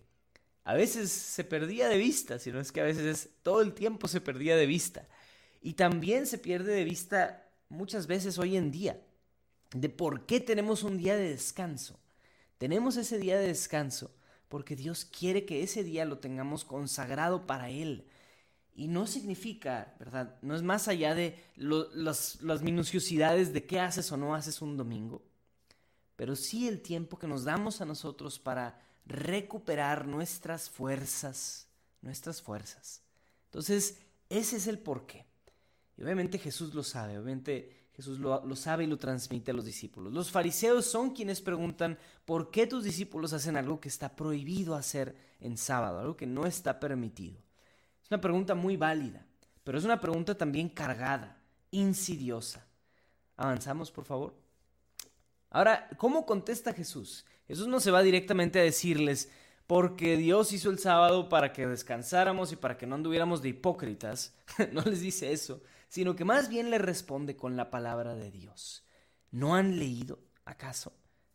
a 0.65 0.75
veces 0.75 1.13
se 1.13 1.45
perdía 1.45 1.89
de 1.89 1.99
vista, 1.99 2.41
sino 2.41 2.59
es 2.59 2.73
que 2.73 2.81
a 2.81 2.85
veces 2.85 3.29
todo 3.45 3.63
el 3.63 3.75
tiempo 3.75 4.09
se 4.09 4.21
perdía 4.21 4.57
de 4.57 4.67
vista. 4.67 5.07
Y 5.63 5.75
también 5.75 6.27
se 6.27 6.39
pierde 6.39 6.75
de 6.75 6.83
vista 6.83 7.49
muchas 7.69 8.09
veces 8.09 8.39
hoy 8.39 8.57
en 8.57 8.73
día 8.73 9.01
de 9.73 9.89
por 9.89 10.27
qué 10.27 10.41
tenemos 10.41 10.83
un 10.83 10.99
día 10.99 11.17
de 11.17 11.31
descanso. 11.31 11.99
Tenemos 12.59 12.97
ese 12.97 13.19
día 13.19 13.39
de 13.39 13.49
descanso 13.49 14.11
porque 14.49 14.77
Dios 14.77 15.05
quiere 15.05 15.45
que 15.45 15.63
ese 15.63 15.85
día 15.85 16.05
lo 16.05 16.19
tengamos 16.19 16.65
consagrado 16.65 17.47
para 17.47 17.71
Él. 17.71 18.07
Y 18.75 18.89
no 18.89 19.07
significa, 19.07 19.95
¿verdad? 19.99 20.37
No 20.41 20.55
es 20.55 20.63
más 20.63 20.89
allá 20.89 21.15
de 21.15 21.43
las, 21.57 22.41
las 22.43 22.63
minuciosidades 22.63 23.53
de 23.53 23.67
qué 23.67 23.81
haces 23.81 24.11
o 24.13 24.17
no 24.17 24.35
haces 24.35 24.63
un 24.63 24.77
domingo, 24.77 25.23
pero 26.17 26.37
sí 26.37 26.69
el 26.69 26.81
tiempo 26.81 27.19
que 27.19 27.27
nos 27.27 27.45
damos 27.45 27.81
a 27.81 27.85
nosotros 27.85 28.39
para 28.39 28.81
recuperar 29.05 30.07
nuestras 30.07 30.71
fuerzas, 30.71 31.67
nuestras 32.03 32.41
fuerzas. 32.41 33.03
Entonces, 33.47 33.99
ese 34.29 34.57
es 34.57 34.67
el 34.67 34.79
porqué. 34.79 35.27
Y 35.97 36.03
obviamente 36.03 36.39
Jesús 36.39 36.73
lo 36.75 36.85
sabe, 36.85 37.19
obviamente 37.19 37.78
Jesús 37.99 38.21
lo, 38.21 38.55
sabe 38.55 38.85
y 38.85 38.87
lo 38.87 38.97
transmite 38.97 39.51
a 39.51 39.55
los 39.55 39.65
discípulos. 39.65 40.13
Los 40.13 40.31
fariseos 40.31 40.87
son 40.87 41.11
quienes 41.11 41.41
preguntan 41.41 41.99
por 42.25 42.53
qué 42.53 42.69
tus 42.69 42.85
discípulos 42.85 43.33
hacen 43.33 43.57
algo 43.57 43.81
que 43.81 43.89
está 43.89 44.15
prohibido 44.15 44.77
hacer 44.77 45.17
en 45.41 45.57
sábado, 45.57 45.99
algo 45.99 46.17
que 46.17 46.25
no 46.25 46.47
está 46.47 46.79
permitido. 46.79 47.41
Es 48.01 48.09
una 48.09 48.21
pregunta 48.21 48.55
muy 48.55 48.77
válida, 48.77 49.27
pero 49.65 49.79
es 49.79 49.85
una 49.85 50.01
pregunta 50.01 50.39
también 50.39 50.69
cargada, 50.69 51.43
insidiosa. 51.73 52.65
Avanzamos, 53.37 53.91
por 53.91 54.05
favor. 54.05 54.33
Ahora, 55.51 55.89
¿cómo 55.97 56.25
contesta 56.25 56.73
Jesús? 56.73 57.27
Jesús 57.49 57.67
no 57.67 57.81
se 57.81 57.91
va 57.91 58.05
directamente 58.05 58.61
a 58.61 58.63
decirles, 58.63 59.29
porque 59.67 60.17
Dios 60.17 60.53
hizo 60.53 60.71
el 60.71 60.79
sábado 60.79 61.29
para 61.29 61.53
que 61.53 61.67
descansáramos 61.67 62.53
y 62.53 62.57
para 62.57 62.79
que 62.79 62.87
no 62.87 62.95
anduviéramos 62.95 63.43
de 63.43 63.49
hipócritas. 63.49 64.37
no 64.73 64.83
les 64.83 65.01
dice 65.01 65.33
eso, 65.33 65.61
sino 65.89 66.15
que 66.15 66.25
más 66.25 66.49
bien 66.49 66.71
le 66.71 66.79
responde 66.79 67.37
con 67.37 67.57
la 67.57 67.71
palabra 67.71 68.15
de 68.15 68.31
Dios. 68.31 68.87
¿No 69.31 69.55
han 69.55 69.79
leído, 69.79 70.21
acaso? 70.45 70.93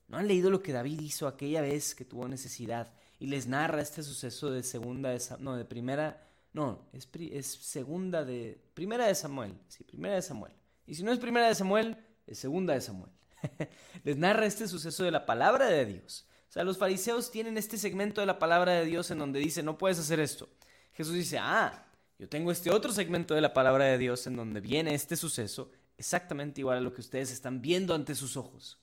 ¿No 0.08 0.18
han 0.18 0.28
leído 0.28 0.52
lo 0.52 0.62
que 0.62 0.74
David 0.74 1.02
hizo 1.02 1.28
aquella 1.28 1.62
vez 1.62 1.96
que 1.96 2.06
tuvo 2.06 2.28
necesidad 2.28 2.94
y 3.20 3.28
les 3.28 3.48
narra 3.48 3.82
este 3.82 4.04
suceso 4.04 4.52
de 4.52 4.64
segunda 4.64 5.10
de 5.10 5.22
no, 5.40 5.56
de 5.56 5.66
primera, 5.66 6.28
no, 6.52 6.88
es, 6.94 7.08
es 7.32 7.48
segunda 7.48 8.24
de 8.24 8.62
primera 8.74 9.08
de 9.08 9.16
Samuel, 9.16 9.58
sí, 9.68 9.84
primera 9.84 10.16
de 10.16 10.22
Samuel. 10.22 10.54
Y 10.86 10.96
si 10.96 11.04
no 11.04 11.12
es 11.12 11.20
primera 11.20 11.48
de 11.48 11.56
Samuel, 11.56 11.98
es 12.28 12.38
segunda 12.38 12.74
de 12.74 12.82
Samuel. 12.82 13.12
les 14.04 14.18
narra 14.18 14.46
este 14.46 14.68
suceso 14.68 15.04
de 15.04 15.12
la 15.12 15.26
palabra 15.26 15.68
de 15.68 15.86
Dios. 15.86 16.28
O 16.50 16.52
sea, 16.54 16.64
los 16.64 16.78
fariseos 16.78 17.32
tienen 17.32 17.58
este 17.58 17.78
segmento 17.78 18.22
de 18.22 18.28
la 18.28 18.40
palabra 18.40 18.74
de 18.74 18.86
Dios 18.86 19.10
en 19.10 19.20
donde 19.20 19.40
dice, 19.40 19.64
no 19.64 19.78
puedes 19.78 19.98
hacer 20.00 20.20
esto. 20.20 20.50
Jesús 20.94 21.16
dice, 21.16 21.40
ah, 21.40 21.88
yo 22.20 22.30
tengo 22.30 22.52
este 22.52 22.72
otro 22.72 22.92
segmento 22.92 23.34
de 23.34 23.42
la 23.42 23.54
palabra 23.54 23.86
de 23.86 23.98
Dios 23.98 24.28
en 24.28 24.36
donde 24.36 24.62
viene 24.62 24.94
este 24.94 25.16
suceso 25.16 25.72
exactamente 25.98 26.62
igual 26.62 26.78
a 26.78 26.82
lo 26.82 26.94
que 26.94 27.02
ustedes 27.02 27.32
están 27.32 27.62
viendo 27.62 27.94
ante 27.94 28.16
sus 28.16 28.38
ojos. 28.38 28.80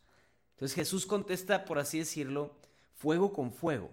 Entonces 0.53 0.75
Jesús 0.75 1.07
contesta, 1.07 1.65
por 1.65 1.79
así 1.79 1.99
decirlo, 1.99 2.55
fuego 2.95 3.33
con 3.33 3.53
fuego, 3.53 3.91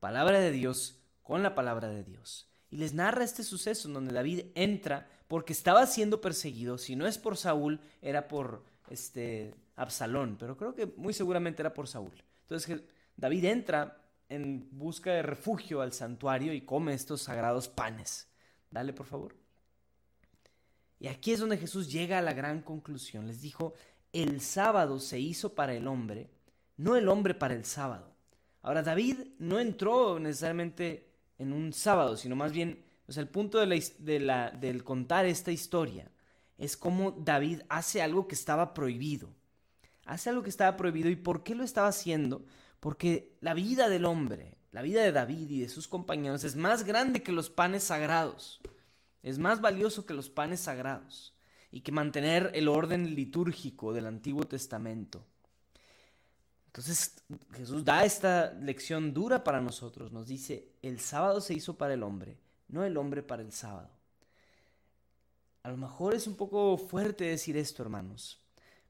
palabra 0.00 0.38
de 0.40 0.50
Dios 0.50 0.98
con 1.22 1.42
la 1.42 1.54
palabra 1.54 1.88
de 1.88 2.04
Dios. 2.04 2.48
Y 2.70 2.76
les 2.76 2.92
narra 2.92 3.24
este 3.24 3.42
suceso 3.42 3.88
en 3.88 3.94
donde 3.94 4.14
David 4.14 4.46
entra 4.54 5.08
porque 5.28 5.52
estaba 5.52 5.86
siendo 5.86 6.20
perseguido, 6.20 6.78
si 6.78 6.96
no 6.96 7.06
es 7.06 7.18
por 7.18 7.36
Saúl, 7.36 7.80
era 8.02 8.28
por 8.28 8.64
este 8.90 9.54
Absalón, 9.76 10.36
pero 10.38 10.56
creo 10.56 10.74
que 10.74 10.86
muy 10.86 11.14
seguramente 11.14 11.62
era 11.62 11.72
por 11.72 11.88
Saúl. 11.88 12.12
Entonces 12.42 12.82
David 13.16 13.44
entra 13.44 13.96
en 14.28 14.68
busca 14.72 15.12
de 15.12 15.22
refugio 15.22 15.80
al 15.80 15.92
santuario 15.92 16.52
y 16.52 16.62
come 16.62 16.94
estos 16.94 17.22
sagrados 17.22 17.68
panes. 17.68 18.29
Dale, 18.70 18.92
por 18.92 19.06
favor. 19.06 19.34
Y 20.98 21.08
aquí 21.08 21.32
es 21.32 21.40
donde 21.40 21.56
Jesús 21.56 21.90
llega 21.90 22.18
a 22.18 22.22
la 22.22 22.34
gran 22.34 22.60
conclusión. 22.62 23.26
Les 23.26 23.40
dijo, 23.40 23.74
el 24.12 24.40
sábado 24.40 25.00
se 25.00 25.18
hizo 25.18 25.54
para 25.54 25.74
el 25.74 25.86
hombre, 25.86 26.30
no 26.76 26.96
el 26.96 27.08
hombre 27.08 27.34
para 27.34 27.54
el 27.54 27.64
sábado. 27.64 28.14
Ahora, 28.62 28.82
David 28.82 29.18
no 29.38 29.58
entró 29.58 30.18
necesariamente 30.18 31.10
en 31.38 31.52
un 31.52 31.72
sábado, 31.72 32.16
sino 32.16 32.36
más 32.36 32.52
bien, 32.52 32.84
o 33.08 33.12
sea, 33.12 33.22
el 33.22 33.28
punto 33.28 33.58
de 33.58 33.66
la, 34.20 34.50
de 34.50 34.58
del 34.60 34.84
contar 34.84 35.24
esta 35.24 35.50
historia 35.50 36.10
es 36.58 36.76
cómo 36.76 37.12
David 37.12 37.62
hace 37.70 38.02
algo 38.02 38.28
que 38.28 38.34
estaba 38.34 38.74
prohibido. 38.74 39.30
Hace 40.04 40.28
algo 40.28 40.42
que 40.42 40.50
estaba 40.50 40.76
prohibido. 40.76 41.08
¿Y 41.08 41.16
por 41.16 41.42
qué 41.42 41.54
lo 41.54 41.64
estaba 41.64 41.88
haciendo? 41.88 42.44
Porque 42.78 43.36
la 43.40 43.54
vida 43.54 43.88
del 43.88 44.04
hombre, 44.04 44.58
la 44.72 44.82
vida 44.82 45.02
de 45.02 45.12
David 45.12 45.50
y 45.50 45.60
de 45.60 45.68
sus 45.68 45.88
compañeros 45.88 46.44
es 46.44 46.56
más 46.56 46.84
grande 46.84 47.22
que 47.22 47.32
los 47.32 47.50
panes 47.50 47.84
sagrados. 47.84 48.60
Es 49.22 49.38
más 49.38 49.60
valioso 49.60 50.06
que 50.06 50.14
los 50.14 50.30
panes 50.30 50.60
sagrados 50.60 51.34
y 51.70 51.80
que 51.80 51.92
mantener 51.92 52.50
el 52.54 52.68
orden 52.68 53.14
litúrgico 53.14 53.92
del 53.92 54.06
Antiguo 54.06 54.44
Testamento. 54.44 55.26
Entonces 56.66 57.16
Jesús 57.52 57.84
da 57.84 58.04
esta 58.04 58.52
lección 58.54 59.12
dura 59.12 59.42
para 59.42 59.60
nosotros. 59.60 60.12
Nos 60.12 60.28
dice, 60.28 60.68
el 60.82 61.00
sábado 61.00 61.40
se 61.40 61.54
hizo 61.54 61.76
para 61.76 61.94
el 61.94 62.02
hombre, 62.02 62.38
no 62.68 62.84
el 62.84 62.96
hombre 62.96 63.22
para 63.22 63.42
el 63.42 63.52
sábado. 63.52 63.90
A 65.62 65.70
lo 65.70 65.76
mejor 65.76 66.14
es 66.14 66.26
un 66.26 66.36
poco 66.36 66.78
fuerte 66.78 67.24
decir 67.24 67.56
esto, 67.56 67.82
hermanos, 67.82 68.40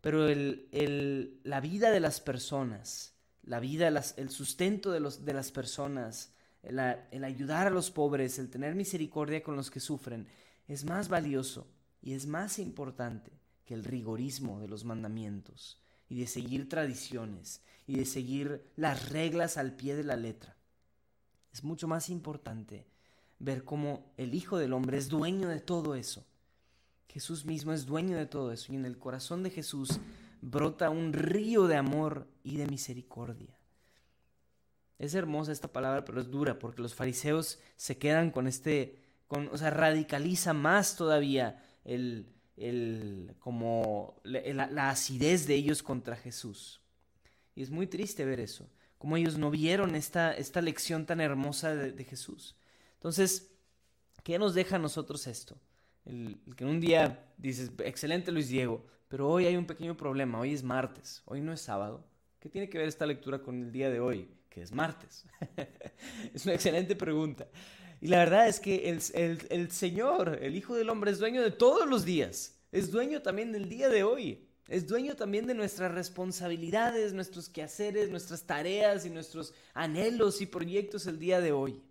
pero 0.00 0.28
el, 0.28 1.40
la 1.42 1.60
vida 1.60 1.90
de 1.90 2.00
las 2.00 2.20
personas, 2.20 3.14
la 3.42 3.60
vida, 3.60 3.88
el 3.88 4.30
sustento 4.30 4.90
de, 4.90 5.00
los, 5.00 5.24
de 5.24 5.34
las 5.34 5.50
personas, 5.50 6.32
el, 6.62 6.78
el 7.10 7.24
ayudar 7.24 7.66
a 7.66 7.70
los 7.70 7.90
pobres, 7.90 8.38
el 8.38 8.50
tener 8.50 8.74
misericordia 8.74 9.42
con 9.42 9.56
los 9.56 9.70
que 9.70 9.80
sufren, 9.80 10.28
es 10.68 10.84
más 10.84 11.08
valioso 11.08 11.66
y 12.02 12.12
es 12.12 12.26
más 12.26 12.58
importante 12.58 13.32
que 13.64 13.74
el 13.74 13.84
rigorismo 13.84 14.60
de 14.60 14.68
los 14.68 14.84
mandamientos 14.84 15.80
y 16.08 16.18
de 16.18 16.26
seguir 16.26 16.68
tradiciones 16.68 17.62
y 17.86 17.96
de 17.96 18.04
seguir 18.04 18.64
las 18.76 19.10
reglas 19.10 19.56
al 19.56 19.74
pie 19.74 19.96
de 19.96 20.04
la 20.04 20.16
letra. 20.16 20.56
Es 21.52 21.64
mucho 21.64 21.88
más 21.88 22.08
importante 22.08 22.86
ver 23.38 23.64
cómo 23.64 24.12
el 24.16 24.34
Hijo 24.34 24.58
del 24.58 24.72
Hombre 24.72 24.98
es 24.98 25.08
dueño 25.08 25.48
de 25.48 25.60
todo 25.60 25.94
eso. 25.94 26.24
Jesús 27.08 27.44
mismo 27.44 27.72
es 27.72 27.86
dueño 27.86 28.16
de 28.16 28.26
todo 28.26 28.52
eso 28.52 28.72
y 28.72 28.76
en 28.76 28.86
el 28.86 28.98
corazón 28.98 29.42
de 29.42 29.50
Jesús 29.50 29.98
brota 30.40 30.90
un 30.90 31.12
río 31.12 31.66
de 31.66 31.76
amor 31.76 32.26
y 32.42 32.56
de 32.56 32.66
misericordia. 32.66 33.58
Es 34.98 35.14
hermosa 35.14 35.52
esta 35.52 35.72
palabra, 35.72 36.04
pero 36.04 36.20
es 36.20 36.30
dura 36.30 36.58
porque 36.58 36.82
los 36.82 36.94
fariseos 36.94 37.58
se 37.76 37.98
quedan 37.98 38.30
con 38.30 38.46
este, 38.46 38.98
con, 39.28 39.48
o 39.48 39.56
sea, 39.56 39.70
radicaliza 39.70 40.52
más 40.52 40.96
todavía 40.96 41.64
el, 41.84 42.26
el, 42.56 43.34
como 43.38 44.20
la, 44.24 44.90
acidez 44.90 45.46
de 45.46 45.54
ellos 45.54 45.82
contra 45.82 46.16
Jesús. 46.16 46.82
Y 47.54 47.62
es 47.62 47.70
muy 47.70 47.86
triste 47.86 48.24
ver 48.24 48.40
eso, 48.40 48.68
como 48.98 49.16
ellos 49.16 49.38
no 49.38 49.50
vieron 49.50 49.94
esta, 49.94 50.32
esta 50.34 50.60
lección 50.60 51.06
tan 51.06 51.20
hermosa 51.20 51.74
de, 51.74 51.92
de 51.92 52.04
Jesús. 52.04 52.56
Entonces, 52.94 53.50
¿qué 54.22 54.38
nos 54.38 54.54
deja 54.54 54.76
a 54.76 54.80
nosotros 54.80 55.26
esto? 55.26 55.58
El, 56.04 56.38
que 56.56 56.64
en 56.64 56.70
un 56.70 56.80
día 56.80 57.32
dices, 57.36 57.70
excelente 57.84 58.32
Luis 58.32 58.48
Diego, 58.48 58.84
pero 59.08 59.28
hoy 59.28 59.46
hay 59.46 59.56
un 59.56 59.66
pequeño 59.66 59.96
problema, 59.96 60.40
hoy 60.40 60.54
es 60.54 60.62
martes, 60.62 61.22
hoy 61.24 61.40
no 61.40 61.52
es 61.52 61.60
sábado. 61.60 62.04
¿Qué 62.38 62.48
tiene 62.48 62.68
que 62.68 62.78
ver 62.78 62.88
esta 62.88 63.06
lectura 63.06 63.42
con 63.42 63.62
el 63.62 63.72
día 63.72 63.90
de 63.90 64.00
hoy, 64.00 64.28
que 64.48 64.62
es 64.62 64.72
martes? 64.72 65.26
es 66.34 66.44
una 66.44 66.54
excelente 66.54 66.96
pregunta. 66.96 67.46
Y 68.00 68.08
la 68.08 68.18
verdad 68.18 68.48
es 68.48 68.60
que 68.60 68.88
el, 68.88 69.00
el, 69.50 69.70
Señor, 69.70 70.38
el 70.40 70.56
Hijo 70.56 70.74
del 70.74 70.88
Hombre, 70.88 71.10
es 71.10 71.18
dueño 71.18 71.42
de 71.42 71.50
todos 71.50 71.86
los 71.86 72.04
días. 72.04 72.58
Es 72.72 72.90
dueño 72.90 73.20
también 73.20 73.52
del 73.52 73.68
día 73.68 73.88
de 73.88 74.04
hoy. 74.04 74.46
Es 74.68 74.86
dueño 74.86 75.16
también 75.16 75.46
de 75.46 75.54
nuestras 75.54 75.92
responsabilidades, 75.92 77.12
nuestros 77.12 77.48
quehaceres, 77.48 78.08
nuestras 78.08 78.44
tareas 78.44 79.04
y 79.04 79.10
nuestros 79.10 79.52
anhelos 79.74 80.40
y 80.40 80.46
proyectos 80.46 81.06
el 81.06 81.18
día 81.18 81.40
de 81.40 81.52
hoy. 81.52 81.82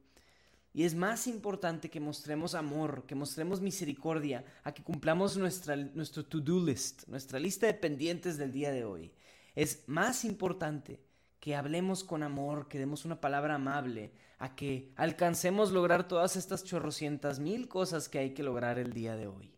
Y 0.74 0.84
es 0.84 0.94
más 0.94 1.28
importante 1.28 1.90
que 1.90 2.00
mostremos 2.00 2.54
amor, 2.54 3.06
que 3.08 3.16
mostremos 3.16 3.60
misericordia, 3.60 4.46
a 4.64 4.72
que 4.72 4.84
cumplamos 4.84 5.36
nuestra, 5.36 5.76
nuestro 5.76 6.26
to-do 6.26 6.64
list, 6.64 7.08
nuestra 7.08 7.40
lista 7.40 7.66
de 7.66 7.74
pendientes 7.74 8.38
del 8.38 8.52
día 8.52 8.72
de 8.72 8.86
hoy. 8.86 9.12
Es 9.56 9.84
más 9.88 10.26
importante 10.26 11.02
que 11.40 11.56
hablemos 11.56 12.04
con 12.04 12.22
amor, 12.22 12.68
que 12.68 12.80
demos 12.80 13.06
una 13.06 13.20
palabra 13.20 13.56
amable, 13.56 14.14
a 14.38 14.56
que 14.56 14.94
alcancemos 14.96 15.72
lograr 15.72 16.08
todas 16.08 16.36
estas 16.36 16.64
chorrocientas 16.64 17.40
mil 17.40 17.68
cosas 17.68 18.08
que 18.08 18.20
hay 18.20 18.34
que 18.34 18.44
lograr 18.44 18.80
el 18.80 18.94
día 18.94 19.16
de 19.16 19.28
hoy. 19.28 19.54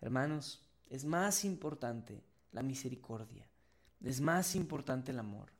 Hermanos, 0.00 0.68
es 0.90 1.04
más 1.04 1.44
importante 1.44 2.22
la 2.50 2.62
misericordia, 2.62 3.48
es 4.02 4.20
más 4.20 4.54
importante 4.54 5.12
el 5.12 5.18
amor, 5.18 5.52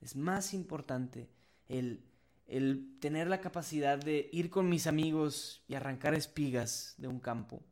es 0.00 0.16
más 0.16 0.52
importante 0.52 1.30
el 1.68 2.04
el 2.46 2.98
tener 3.00 3.28
la 3.28 3.40
capacidad 3.40 3.98
de 3.98 4.28
ir 4.32 4.50
con 4.50 4.68
mis 4.68 4.86
amigos 4.86 5.62
y 5.66 5.74
arrancar 5.74 6.14
espigas 6.14 6.94
de 6.98 7.08
un 7.08 7.20
campo, 7.20 7.62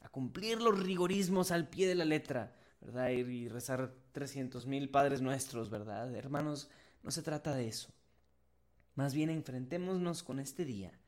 a 0.00 0.08
cumplir 0.08 0.60
los 0.60 0.78
rigorismos 0.78 1.50
al 1.50 1.68
pie 1.68 1.86
de 1.86 1.94
la 1.94 2.04
letra, 2.04 2.56
¿verdad? 2.80 3.10
Y 3.10 3.48
rezar 3.48 3.94
300 4.12 4.66
mil 4.66 4.90
padres 4.90 5.20
nuestros, 5.20 5.70
¿verdad? 5.70 6.14
Hermanos, 6.14 6.70
No 7.02 7.10
se 7.10 7.22
trata 7.22 7.54
de 7.54 7.68
eso. 7.68 7.92
Más 8.94 9.12
bien 9.12 9.28
enfrentémonos 9.28 10.22
con 10.22 10.40
este 10.40 10.64
día, 10.64 10.98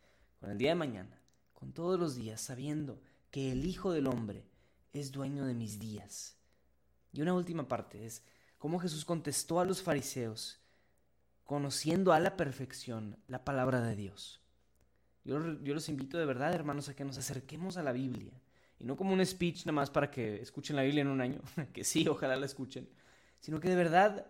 con 0.40 0.50
el 0.50 0.59
día 0.59 0.70
de 0.70 0.74
mañana, 0.74 1.22
con 1.55 1.72
todos 1.72 1.98
los 1.98 2.14
días, 2.14 2.40
sabiendo 2.40 3.00
que 3.31 3.52
el 3.52 3.64
Hijo 3.64 3.92
del 3.92 4.07
Hombre 4.07 4.44
es 4.92 5.11
dueño 5.11 5.46
de 5.46 5.55
mis 5.55 5.79
días. 5.79 6.37
Y 7.12 7.22
una 7.22 7.33
última 7.33 7.66
parte 7.66 8.05
es 8.05 8.22
cómo 8.59 8.79
Jesús 8.79 9.05
contestó 9.05 9.61
a 9.61 9.64
los 9.64 9.83
fariseos, 9.83 10.61
conociendo 11.46 12.12
a 12.12 12.20
la 12.20 12.37
perfección 12.37 13.16
la 13.28 13.44
palabra 13.44 13.80
de 13.80 13.96
Dios. 13.96 14.40
Yo, 15.24 15.38
los 15.38 15.88
invito 15.88 16.18
de 16.18 16.26
verdad, 16.26 16.52
hermanos, 16.52 16.88
a 16.88 16.94
que 16.94 17.04
nos 17.04 17.18
acerquemos 17.18 17.76
a 17.76 17.82
la 17.82 17.92
Biblia. 17.92 18.32
Y 18.78 18.85
no 18.85 18.96
como 18.96 19.12
un 19.12 19.24
speech 19.24 19.61
nada 19.61 19.72
más 19.72 19.90
para 19.90 20.11
que 20.11 20.42
escuchen 20.42 20.76
la 20.76 20.82
Biblia 20.82 21.00
en 21.00 21.09
un 21.09 21.20
año, 21.20 21.40
que 21.72 21.85
sí, 21.85 22.06
ojalá 22.06 22.37
la 22.37 22.46
escuchen, 22.46 22.88
sino 23.40 23.59
que 23.61 23.68
de 23.68 23.76
verdad 23.76 24.26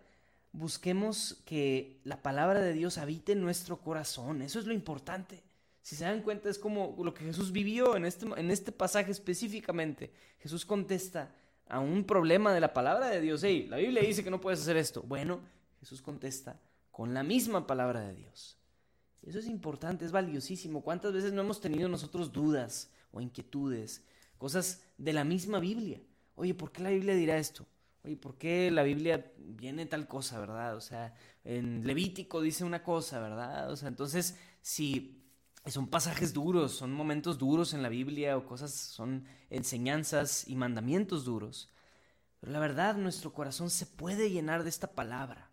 busquemos 0.53 1.41
que 1.45 1.99
la 2.03 2.21
palabra 2.21 2.61
de 2.61 2.73
Dios 2.73 2.97
habite 2.97 3.33
en 3.33 3.41
nuestro 3.41 3.81
corazón. 3.81 4.41
Eso 4.41 4.59
es 4.59 4.65
lo 4.65 4.73
importante. 4.73 5.43
Si 5.81 5.95
se 5.95 6.05
dan 6.05 6.21
cuenta, 6.21 6.49
es 6.49 6.59
como 6.59 6.95
lo 7.03 7.13
que 7.13 7.25
Jesús 7.25 7.51
vivió 7.51 7.95
en 7.95 8.05
este, 8.05 8.25
en 8.25 8.51
este 8.51 8.71
pasaje 8.71 9.11
específicamente. 9.11 10.11
Jesús 10.39 10.65
contesta 10.65 11.33
a 11.67 11.79
un 11.79 12.03
problema 12.05 12.53
de 12.53 12.59
la 12.59 12.73
palabra 12.73 13.07
de 13.09 13.21
Dios. 13.21 13.43
Hey, 13.43 13.67
la 13.69 13.77
Biblia 13.77 14.01
dice 14.01 14.23
que 14.23 14.31
no 14.31 14.41
puedes 14.41 14.61
hacer 14.61 14.77
esto. 14.77 15.01
Bueno, 15.01 15.41
Jesús 15.79 16.01
contesta 16.01 16.59
con 16.97 17.13
la 17.13 17.21
misma 17.21 17.67
palabra 17.67 18.01
de 18.01 18.15
Dios. 18.15 18.57
Eso 19.21 19.37
es 19.37 19.45
importante, 19.45 20.03
es 20.03 20.11
valiosísimo. 20.11 20.81
¿Cuántas 20.81 21.13
veces 21.13 21.31
no 21.31 21.41
hemos 21.43 21.61
tenido 21.61 21.87
nosotros 21.87 22.33
dudas 22.33 22.89
o 23.11 23.21
inquietudes? 23.21 24.03
Cosas 24.39 24.81
de 24.97 25.13
la 25.13 25.23
misma 25.23 25.59
Biblia. 25.59 26.01
Oye, 26.33 26.55
¿por 26.55 26.71
qué 26.71 26.81
la 26.81 26.89
Biblia 26.89 27.13
dirá 27.13 27.37
esto? 27.37 27.67
Oye, 28.03 28.17
¿por 28.17 28.39
qué 28.39 28.71
la 28.71 28.81
Biblia 28.81 29.31
viene 29.37 29.85
tal 29.85 30.07
cosa, 30.07 30.39
verdad? 30.39 30.75
O 30.75 30.81
sea, 30.81 31.13
en 31.43 31.85
Levítico 31.85 32.41
dice 32.41 32.63
una 32.63 32.81
cosa, 32.81 33.19
¿verdad? 33.19 33.71
O 33.71 33.75
sea, 33.75 33.89
entonces, 33.89 34.35
si 34.63 35.23
son 35.67 35.89
pasajes 35.89 36.33
duros, 36.33 36.71
son 36.71 36.91
momentos 36.93 37.37
duros 37.37 37.75
en 37.75 37.83
la 37.83 37.89
Biblia 37.89 38.35
o 38.37 38.47
cosas, 38.47 38.73
son 38.73 39.23
enseñanzas 39.51 40.47
y 40.47 40.55
mandamientos 40.55 41.25
duros. 41.25 41.69
Pero 42.39 42.53
la 42.53 42.59
verdad, 42.59 42.95
nuestro 42.95 43.33
corazón 43.33 43.69
se 43.69 43.85
puede 43.85 44.31
llenar 44.31 44.63
de 44.63 44.69
esta 44.69 44.93
palabra. 44.95 45.46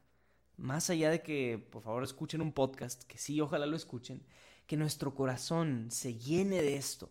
Más 0.56 0.90
allá 0.90 1.10
de 1.10 1.22
que, 1.22 1.58
por 1.70 1.82
favor, 1.82 2.04
escuchen 2.04 2.40
un 2.40 2.52
podcast, 2.52 3.04
que 3.04 3.18
sí, 3.18 3.40
ojalá 3.40 3.66
lo 3.66 3.76
escuchen, 3.76 4.22
que 4.66 4.76
nuestro 4.76 5.14
corazón 5.14 5.88
se 5.90 6.14
llene 6.14 6.62
de 6.62 6.76
esto. 6.76 7.10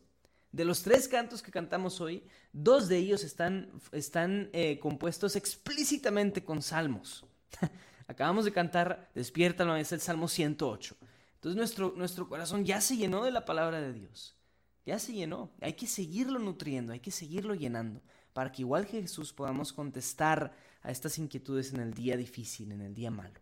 De 0.52 0.66
los 0.66 0.84
tres 0.84 1.08
cantos 1.08 1.42
que 1.42 1.52
cantamos 1.52 2.00
hoy, 2.00 2.24
dos 2.54 2.88
de 2.88 2.98
ellos 2.98 3.24
están, 3.24 3.72
están 3.92 4.50
eh, 4.54 4.80
compuestos 4.80 5.36
explícitamente 5.36 6.44
con 6.44 6.62
salmos. 6.62 7.26
Acabamos 8.08 8.46
de 8.46 8.52
cantar 8.52 9.10
Despierta, 9.16 9.66
no 9.66 9.76
es 9.76 9.92
el 9.92 10.00
Salmo 10.00 10.28
108. 10.28 10.96
Entonces 11.36 11.58
nuestro, 11.58 11.94
nuestro 11.98 12.30
corazón 12.30 12.66
ya 12.66 12.82
se 12.82 12.98
llenó 12.98 13.24
de 13.24 13.32
la 13.32 13.46
palabra 13.46 13.82
de 13.82 13.94
Dios. 13.94 14.38
Ya 14.86 15.00
se 15.00 15.14
llenó. 15.14 15.52
Hay 15.62 15.74
que 15.74 15.88
seguirlo 15.88 16.40
nutriendo, 16.40 16.94
hay 16.94 17.00
que 17.00 17.12
seguirlo 17.12 17.56
llenando, 17.56 18.02
para 18.34 18.52
que 18.52 18.62
igual 18.62 18.86
que 18.86 19.02
Jesús 19.02 19.34
podamos 19.34 19.74
contestar 19.74 20.54
a 20.84 20.92
estas 20.92 21.18
inquietudes 21.18 21.74
en 21.74 21.80
el 21.80 21.94
día 21.94 22.16
difícil, 22.18 22.72
en 22.72 22.82
el 22.82 22.94
día 22.94 23.10
malo. 23.10 23.40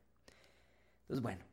Entonces, 1.01 1.21
bueno, 1.21 1.43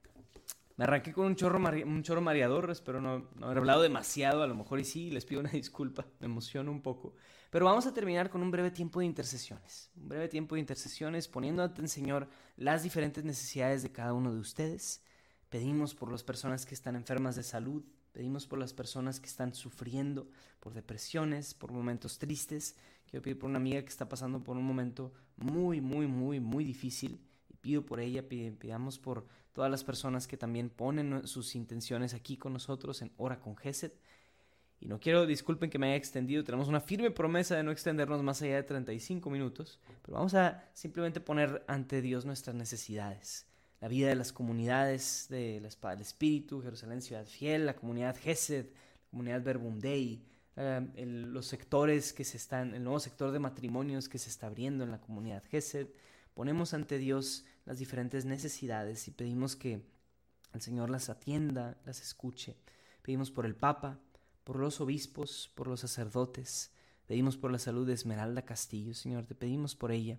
me 0.76 0.84
arranqué 0.84 1.12
con 1.12 1.26
un 1.26 1.34
chorro, 1.34 1.58
un 1.58 2.02
chorro 2.02 2.20
mareador, 2.20 2.70
espero 2.70 3.00
no, 3.00 3.28
no, 3.34 3.46
haber 3.46 3.58
hablado 3.58 3.82
demasiado, 3.82 4.42
a 4.42 4.46
lo 4.46 4.54
mejor 4.54 4.78
y 4.78 4.84
sí, 4.84 5.10
les 5.10 5.24
pido 5.24 5.40
una 5.40 5.50
disculpa, 5.52 6.06
me 6.20 6.26
emociono 6.26 6.70
un 6.70 6.82
poco. 6.82 7.14
Pero 7.50 7.64
vamos 7.64 7.86
a 7.86 7.94
terminar 7.94 8.30
con 8.30 8.42
un 8.42 8.50
breve 8.50 8.70
tiempo 8.70 9.00
de 9.00 9.06
intercesiones, 9.06 9.90
un 9.96 10.08
breve 10.08 10.28
tiempo 10.28 10.54
de 10.54 10.60
intercesiones, 10.60 11.26
poniendo 11.26 11.62
ante 11.62 11.82
el 11.82 11.88
Señor 11.88 12.28
las 12.56 12.82
diferentes 12.82 13.24
necesidades 13.24 13.82
de 13.82 13.90
cada 13.90 14.12
uno 14.12 14.32
de 14.32 14.38
ustedes 14.38 15.02
Pedimos 15.48 15.94
por 15.94 16.12
las 16.12 16.22
personas 16.22 16.66
que 16.66 16.74
están 16.74 16.94
enfermas 16.94 17.34
de 17.34 17.42
salud, 17.42 17.82
pedimos 18.12 18.46
por 18.46 18.58
las 18.58 18.74
personas 18.74 19.18
que 19.18 19.26
están 19.26 19.54
sufriendo 19.54 20.28
por 20.60 20.74
depresiones, 20.74 21.54
por 21.54 21.72
momentos 21.72 22.18
tristes. 22.18 22.76
Quiero 23.08 23.22
pedir 23.22 23.38
por 23.38 23.48
una 23.48 23.58
amiga 23.58 23.82
que 23.82 23.88
está 23.88 24.08
pasando 24.08 24.42
por 24.42 24.56
un 24.56 24.64
momento 24.64 25.12
muy, 25.36 25.80
muy, 25.80 26.06
muy, 26.06 26.40
muy 26.40 26.64
difícil. 26.64 27.20
Y 27.48 27.56
pido 27.56 27.84
por 27.84 28.00
ella, 28.00 28.28
pidamos 28.28 28.98
por 28.98 29.26
todas 29.52 29.70
las 29.70 29.82
personas 29.82 30.26
que 30.26 30.36
también 30.36 30.70
ponen 30.70 31.26
sus 31.26 31.54
intenciones 31.54 32.14
aquí 32.14 32.36
con 32.36 32.52
nosotros 32.52 33.00
en 33.02 33.10
Hora 33.16 33.40
con 33.40 33.56
Geset. 33.56 33.98
Y 34.80 34.86
no 34.86 35.00
quiero, 35.00 35.26
disculpen 35.26 35.70
que 35.70 35.78
me 35.78 35.88
haya 35.88 35.96
extendido, 35.96 36.44
tenemos 36.44 36.68
una 36.68 36.80
firme 36.80 37.10
promesa 37.10 37.56
de 37.56 37.64
no 37.64 37.72
extendernos 37.72 38.22
más 38.22 38.40
allá 38.42 38.56
de 38.56 38.62
35 38.62 39.28
minutos, 39.28 39.80
pero 40.02 40.18
vamos 40.18 40.34
a 40.34 40.68
simplemente 40.72 41.20
poner 41.20 41.64
ante 41.66 42.00
Dios 42.00 42.24
nuestras 42.24 42.54
necesidades 42.54 43.48
la 43.80 43.88
vida 43.88 44.08
de 44.08 44.16
las 44.16 44.32
comunidades 44.32 45.26
de 45.28 45.60
la 45.60 45.68
Espada 45.68 45.94
del 45.94 46.02
Espíritu, 46.02 46.62
Jerusalén 46.62 47.00
Ciudad 47.00 47.26
Fiel, 47.26 47.66
la 47.66 47.76
comunidad 47.76 48.16
Gesed, 48.16 48.66
la 48.66 49.10
comunidad 49.10 49.42
Verbum 49.42 49.78
Dei, 49.78 50.24
eh, 50.58 51.06
los 51.06 51.46
sectores 51.46 52.12
que 52.12 52.24
se 52.24 52.36
están, 52.36 52.74
el 52.74 52.84
nuevo 52.84 53.00
sector 53.00 53.30
de 53.30 53.38
matrimonios 53.38 54.08
que 54.08 54.18
se 54.18 54.28
está 54.28 54.48
abriendo 54.48 54.84
en 54.84 54.90
la 54.90 55.00
comunidad 55.00 55.44
Gesed. 55.44 55.88
Ponemos 56.34 56.74
ante 56.74 56.98
Dios 56.98 57.44
las 57.64 57.78
diferentes 57.78 58.24
necesidades 58.24 59.06
y 59.08 59.12
pedimos 59.12 59.56
que 59.56 59.82
el 60.52 60.60
Señor 60.60 60.90
las 60.90 61.08
atienda, 61.08 61.78
las 61.84 62.00
escuche. 62.00 62.56
Pedimos 63.02 63.30
por 63.30 63.46
el 63.46 63.54
Papa, 63.54 63.98
por 64.44 64.56
los 64.56 64.80
obispos, 64.80 65.50
por 65.54 65.68
los 65.68 65.80
sacerdotes. 65.80 66.72
Pedimos 67.06 67.36
por 67.36 67.50
la 67.50 67.58
salud 67.58 67.86
de 67.86 67.94
Esmeralda 67.94 68.42
Castillo, 68.42 68.94
Señor, 68.94 69.24
te 69.24 69.34
pedimos 69.34 69.74
por 69.74 69.92
ella 69.92 70.18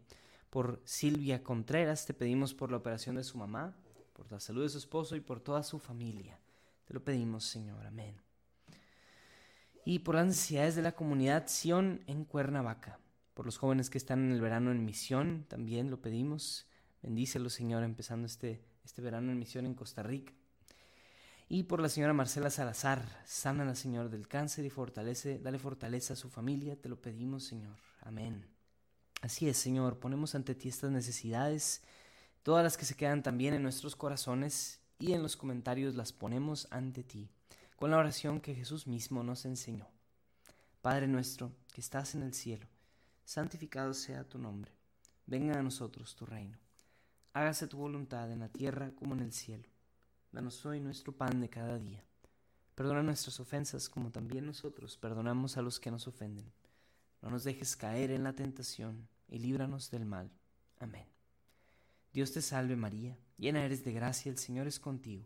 por 0.49 0.82
Silvia 0.84 1.43
Contreras, 1.43 2.06
te 2.06 2.13
pedimos 2.13 2.54
por 2.54 2.71
la 2.71 2.78
operación 2.78 3.15
de 3.15 3.23
su 3.23 3.38
mamá, 3.38 3.75
por 4.13 4.32
la 4.32 4.39
salud 4.39 4.63
de 4.63 4.69
su 4.69 4.78
esposo 4.78 5.15
y 5.15 5.21
por 5.21 5.39
toda 5.39 5.63
su 5.63 5.80
familia. 5.80 6.39
Te 6.86 6.93
lo 6.93 7.04
pedimos, 7.04 7.45
Señor. 7.45 7.86
Amén. 7.86 8.29
Y 9.86 10.00
por 10.00 10.15
las 10.15 10.28
necesidades 10.28 10.76
de 10.76 10.82
la 10.82 10.92
comunidad 10.92 11.48
Sion 11.48 12.04
en 12.08 12.26
Cuernavaca, 12.26 13.00
por 13.34 13.46
los 13.46 13.58
jóvenes 13.58 13.89
que 13.89 13.98
están 13.98 14.20
en 14.26 14.32
el 14.32 14.42
verano 14.42 14.72
en 14.72 14.86
misión, 14.86 15.46
también 15.48 15.89
lo 15.89 16.02
pedimos. 16.02 16.68
Bendícelo, 17.02 17.50
Señor, 17.50 17.84
empezando 17.84 18.28
este, 18.28 18.62
este 18.84 19.02
verano 19.02 19.32
en 19.32 19.39
misión 19.39 19.65
en 19.65 19.74
Costa 19.74 20.04
Rica. 20.04 20.34
Y 21.52 21.63
por 21.63 21.82
la 21.82 21.89
señora 21.89 22.13
Marcela 22.13 22.52
Salazar, 22.52 23.04
sana 23.26 23.65
la 23.65 23.74
Señor 23.74 24.12
del 24.12 24.28
cáncer 24.28 24.65
y 24.65 24.70
fortalece, 24.70 25.39
dale 25.39 25.58
fortaleza 25.58 26.13
a 26.13 26.15
su 26.15 26.30
familia, 26.30 26.80
te 26.80 26.89
lo 26.89 27.02
pedimos, 27.02 27.44
Señor. 27.44 27.76
Amén. 28.02 28.46
Así 29.22 29.50
es, 29.50 29.58
Señor, 29.58 30.00
ponemos 30.00 30.36
ante 30.36 30.54
ti 30.54 30.70
estas 30.70 30.92
necesidades, 30.92 31.82
todas 32.44 32.63
las 32.63 32.78
que 32.78 32.86
se 32.86 32.96
quedan 32.96 33.24
también 33.24 33.56
en 33.56 33.63
nuestros 33.63 33.96
corazones 33.96 34.80
y 35.00 35.13
en 35.13 35.24
los 35.24 35.36
comentarios 35.36 35.96
las 35.96 36.13
ponemos 36.13 36.68
ante 36.70 37.04
ti, 37.04 37.32
con 37.80 37.92
la 37.92 37.98
oración 37.98 38.42
que 38.42 38.54
Jesús 38.54 38.86
mismo 38.86 39.24
nos 39.24 39.46
enseñó. 39.46 39.88
Padre 40.82 41.08
nuestro, 41.08 41.52
que 41.74 41.80
estás 41.80 42.13
en 42.13 42.24
el 42.24 42.34
cielo, 42.34 42.68
santificado 43.24 43.94
sea 43.94 44.24
tu 44.24 44.38
nombre, 44.38 44.74
venga 45.26 45.58
a 45.58 45.63
nosotros 45.63 46.15
tu 46.15 46.26
reino, 46.26 46.58
hágase 47.34 47.68
tu 47.68 47.78
voluntad 47.78 48.32
en 48.32 48.39
la 48.39 48.50
tierra 48.50 48.92
como 48.92 49.15
en 49.15 49.22
el 49.22 49.32
cielo. 49.32 49.70
Danos 50.32 50.65
hoy 50.65 50.82
nuestro 50.82 51.13
pan 51.13 51.39
de 51.39 51.50
cada 51.50 51.80
día. 51.80 52.04
Perdona 52.76 53.02
nuestras 53.02 53.39
ofensas 53.39 53.88
como 53.89 54.12
también 54.12 54.46
nosotros 54.46 54.98
perdonamos 54.98 55.58
a 55.58 55.62
los 55.62 55.80
que 55.80 55.89
nos 55.89 56.08
ofenden 56.08 56.52
no 57.22 57.30
nos 57.30 57.44
dejes 57.44 57.76
caer 57.76 58.12
en 58.12 58.24
la 58.24 58.34
tentación 58.34 59.08
y 59.28 59.39
líbranos 59.39 59.92
del 59.92 60.06
mal. 60.06 60.32
Amén. 60.80 61.06
Dios 62.13 62.32
te 62.32 62.42
salve 62.42 62.76
María, 62.76 63.18
llena 63.38 63.63
eres 63.63 63.84
de 63.84 63.92
gracia, 63.92 64.32
el 64.32 64.38
Señor 64.38 64.68
es 64.68 64.80
contigo. 64.80 65.26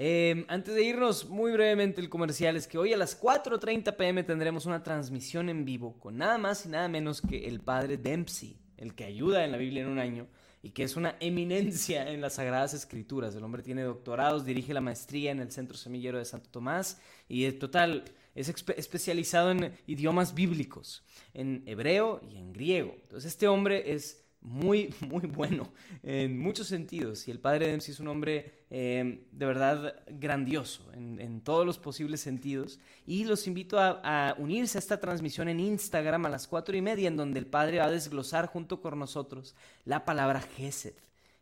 Em, 0.00 0.44
antes 0.46 0.76
de 0.76 0.84
irnos, 0.84 1.28
muy 1.28 1.50
brevemente 1.50 2.00
el 2.00 2.08
comercial 2.08 2.54
es 2.54 2.68
que 2.68 2.78
hoy 2.78 2.92
a 2.92 2.96
las 2.96 3.20
4.30 3.20 3.96
pm 3.96 4.22
tendremos 4.22 4.64
una 4.64 4.84
transmisión 4.84 5.48
en 5.48 5.64
vivo 5.64 5.98
con 5.98 6.16
nada 6.18 6.38
más 6.38 6.64
y 6.64 6.68
nada 6.68 6.86
menos 6.86 7.20
que 7.20 7.48
el 7.48 7.58
padre 7.58 7.96
Dempsey, 7.96 8.56
el 8.76 8.94
que 8.94 9.02
ayuda 9.02 9.44
en 9.44 9.50
la 9.50 9.58
Biblia 9.58 9.82
en 9.82 9.88
un 9.88 9.98
año 9.98 10.28
y 10.62 10.70
que 10.70 10.84
es 10.84 10.94
una 10.94 11.16
eminencia 11.18 12.08
en 12.12 12.20
las 12.20 12.34
Sagradas 12.34 12.74
Escrituras. 12.74 13.34
El 13.34 13.42
hombre 13.42 13.64
tiene 13.64 13.82
doctorados, 13.82 14.44
dirige 14.44 14.72
la 14.72 14.80
maestría 14.80 15.32
en 15.32 15.40
el 15.40 15.50
Centro 15.50 15.76
Semillero 15.76 16.18
de 16.18 16.26
Santo 16.26 16.48
Tomás 16.48 17.00
y 17.28 17.46
en 17.46 17.58
total 17.58 18.04
es 18.36 18.48
especializado 18.48 19.50
en 19.50 19.76
idiomas 19.88 20.32
bíblicos, 20.32 21.02
en 21.34 21.64
hebreo 21.66 22.20
y 22.30 22.36
en 22.36 22.52
griego. 22.52 22.94
Entonces 23.02 23.32
este 23.32 23.48
hombre 23.48 23.92
es 23.92 24.27
muy, 24.40 24.94
muy 25.00 25.26
bueno 25.26 25.72
en 26.02 26.38
muchos 26.38 26.66
sentidos. 26.66 27.26
Y 27.28 27.30
el 27.30 27.40
padre 27.40 27.68
Dempsey 27.68 27.92
es 27.92 28.00
un 28.00 28.08
hombre 28.08 28.64
eh, 28.70 29.26
de 29.30 29.46
verdad 29.46 30.02
grandioso 30.08 30.90
en, 30.92 31.40
todos 31.42 31.64
los 31.64 31.78
posibles 31.78 32.20
sentidos. 32.20 32.78
Y 33.06 33.24
los 33.24 33.46
invito 33.46 33.78
a, 33.78 34.34
unirse 34.38 34.78
a 34.78 34.80
esta 34.80 35.00
transmisión 35.00 35.48
en 35.48 35.60
Instagram 35.60 36.26
a 36.26 36.30
las 36.30 36.46
cuatro 36.46 36.76
y 36.76 36.82
media, 36.82 37.08
en 37.08 37.16
donde 37.16 37.38
el 37.38 37.46
padre 37.46 37.78
va 37.78 37.86
a 37.86 37.90
desglosar 37.90 38.46
junto 38.46 38.80
con 38.80 38.98
nosotros 38.98 39.54
la 39.84 40.04
palabra 40.04 40.40
Gesed. 40.40 40.94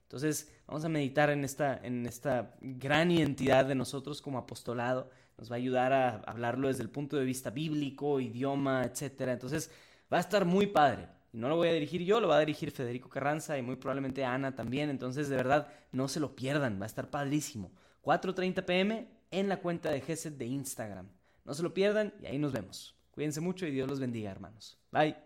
Entonces, 0.02 0.52
vamos 0.68 0.84
a 0.84 0.88
meditar 0.88 1.30
en 1.30 1.44
esta, 1.44 1.80
en 1.82 2.06
esta 2.06 2.54
gran 2.60 3.10
identidad 3.10 3.64
de 3.64 3.74
nosotros 3.74 4.22
como 4.22 4.38
apostolado. 4.38 5.10
Nos 5.36 5.50
va 5.50 5.56
a 5.56 5.58
ayudar 5.58 5.92
a 5.92 6.16
hablarlo 6.26 6.68
desde 6.68 6.84
el 6.84 6.90
punto 6.90 7.16
de 7.16 7.24
vista 7.24 7.50
bíblico, 7.50 8.20
idioma, 8.20 8.84
etc. 8.84 9.22
Entonces, 9.22 9.70
va 10.12 10.18
a 10.18 10.20
estar 10.20 10.44
muy 10.44 10.68
padre 10.68 11.08
no 11.36 11.48
lo 11.48 11.56
voy 11.56 11.68
a 11.68 11.72
dirigir 11.72 12.02
yo, 12.02 12.18
lo 12.20 12.28
va 12.28 12.36
a 12.36 12.40
dirigir 12.40 12.70
Federico 12.70 13.08
Carranza 13.08 13.58
y 13.58 13.62
muy 13.62 13.76
probablemente 13.76 14.24
Ana 14.24 14.54
también. 14.54 14.88
Entonces, 14.90 15.28
de 15.28 15.36
verdad, 15.36 15.68
no 15.92 16.08
se 16.08 16.18
lo 16.18 16.34
pierdan, 16.34 16.80
va 16.80 16.84
a 16.84 16.86
estar 16.86 17.10
padrísimo. 17.10 17.70
4.30 18.02 18.64
pm 18.64 19.08
en 19.30 19.48
la 19.48 19.58
cuenta 19.58 19.90
de 19.90 20.00
GESET 20.00 20.34
de 20.36 20.46
Instagram. 20.46 21.08
No 21.44 21.54
se 21.54 21.62
lo 21.62 21.74
pierdan 21.74 22.14
y 22.22 22.26
ahí 22.26 22.38
nos 22.38 22.52
vemos. 22.52 22.96
Cuídense 23.10 23.40
mucho 23.40 23.66
y 23.66 23.70
Dios 23.70 23.88
los 23.88 24.00
bendiga, 24.00 24.30
hermanos. 24.30 24.78
Bye. 24.90 25.16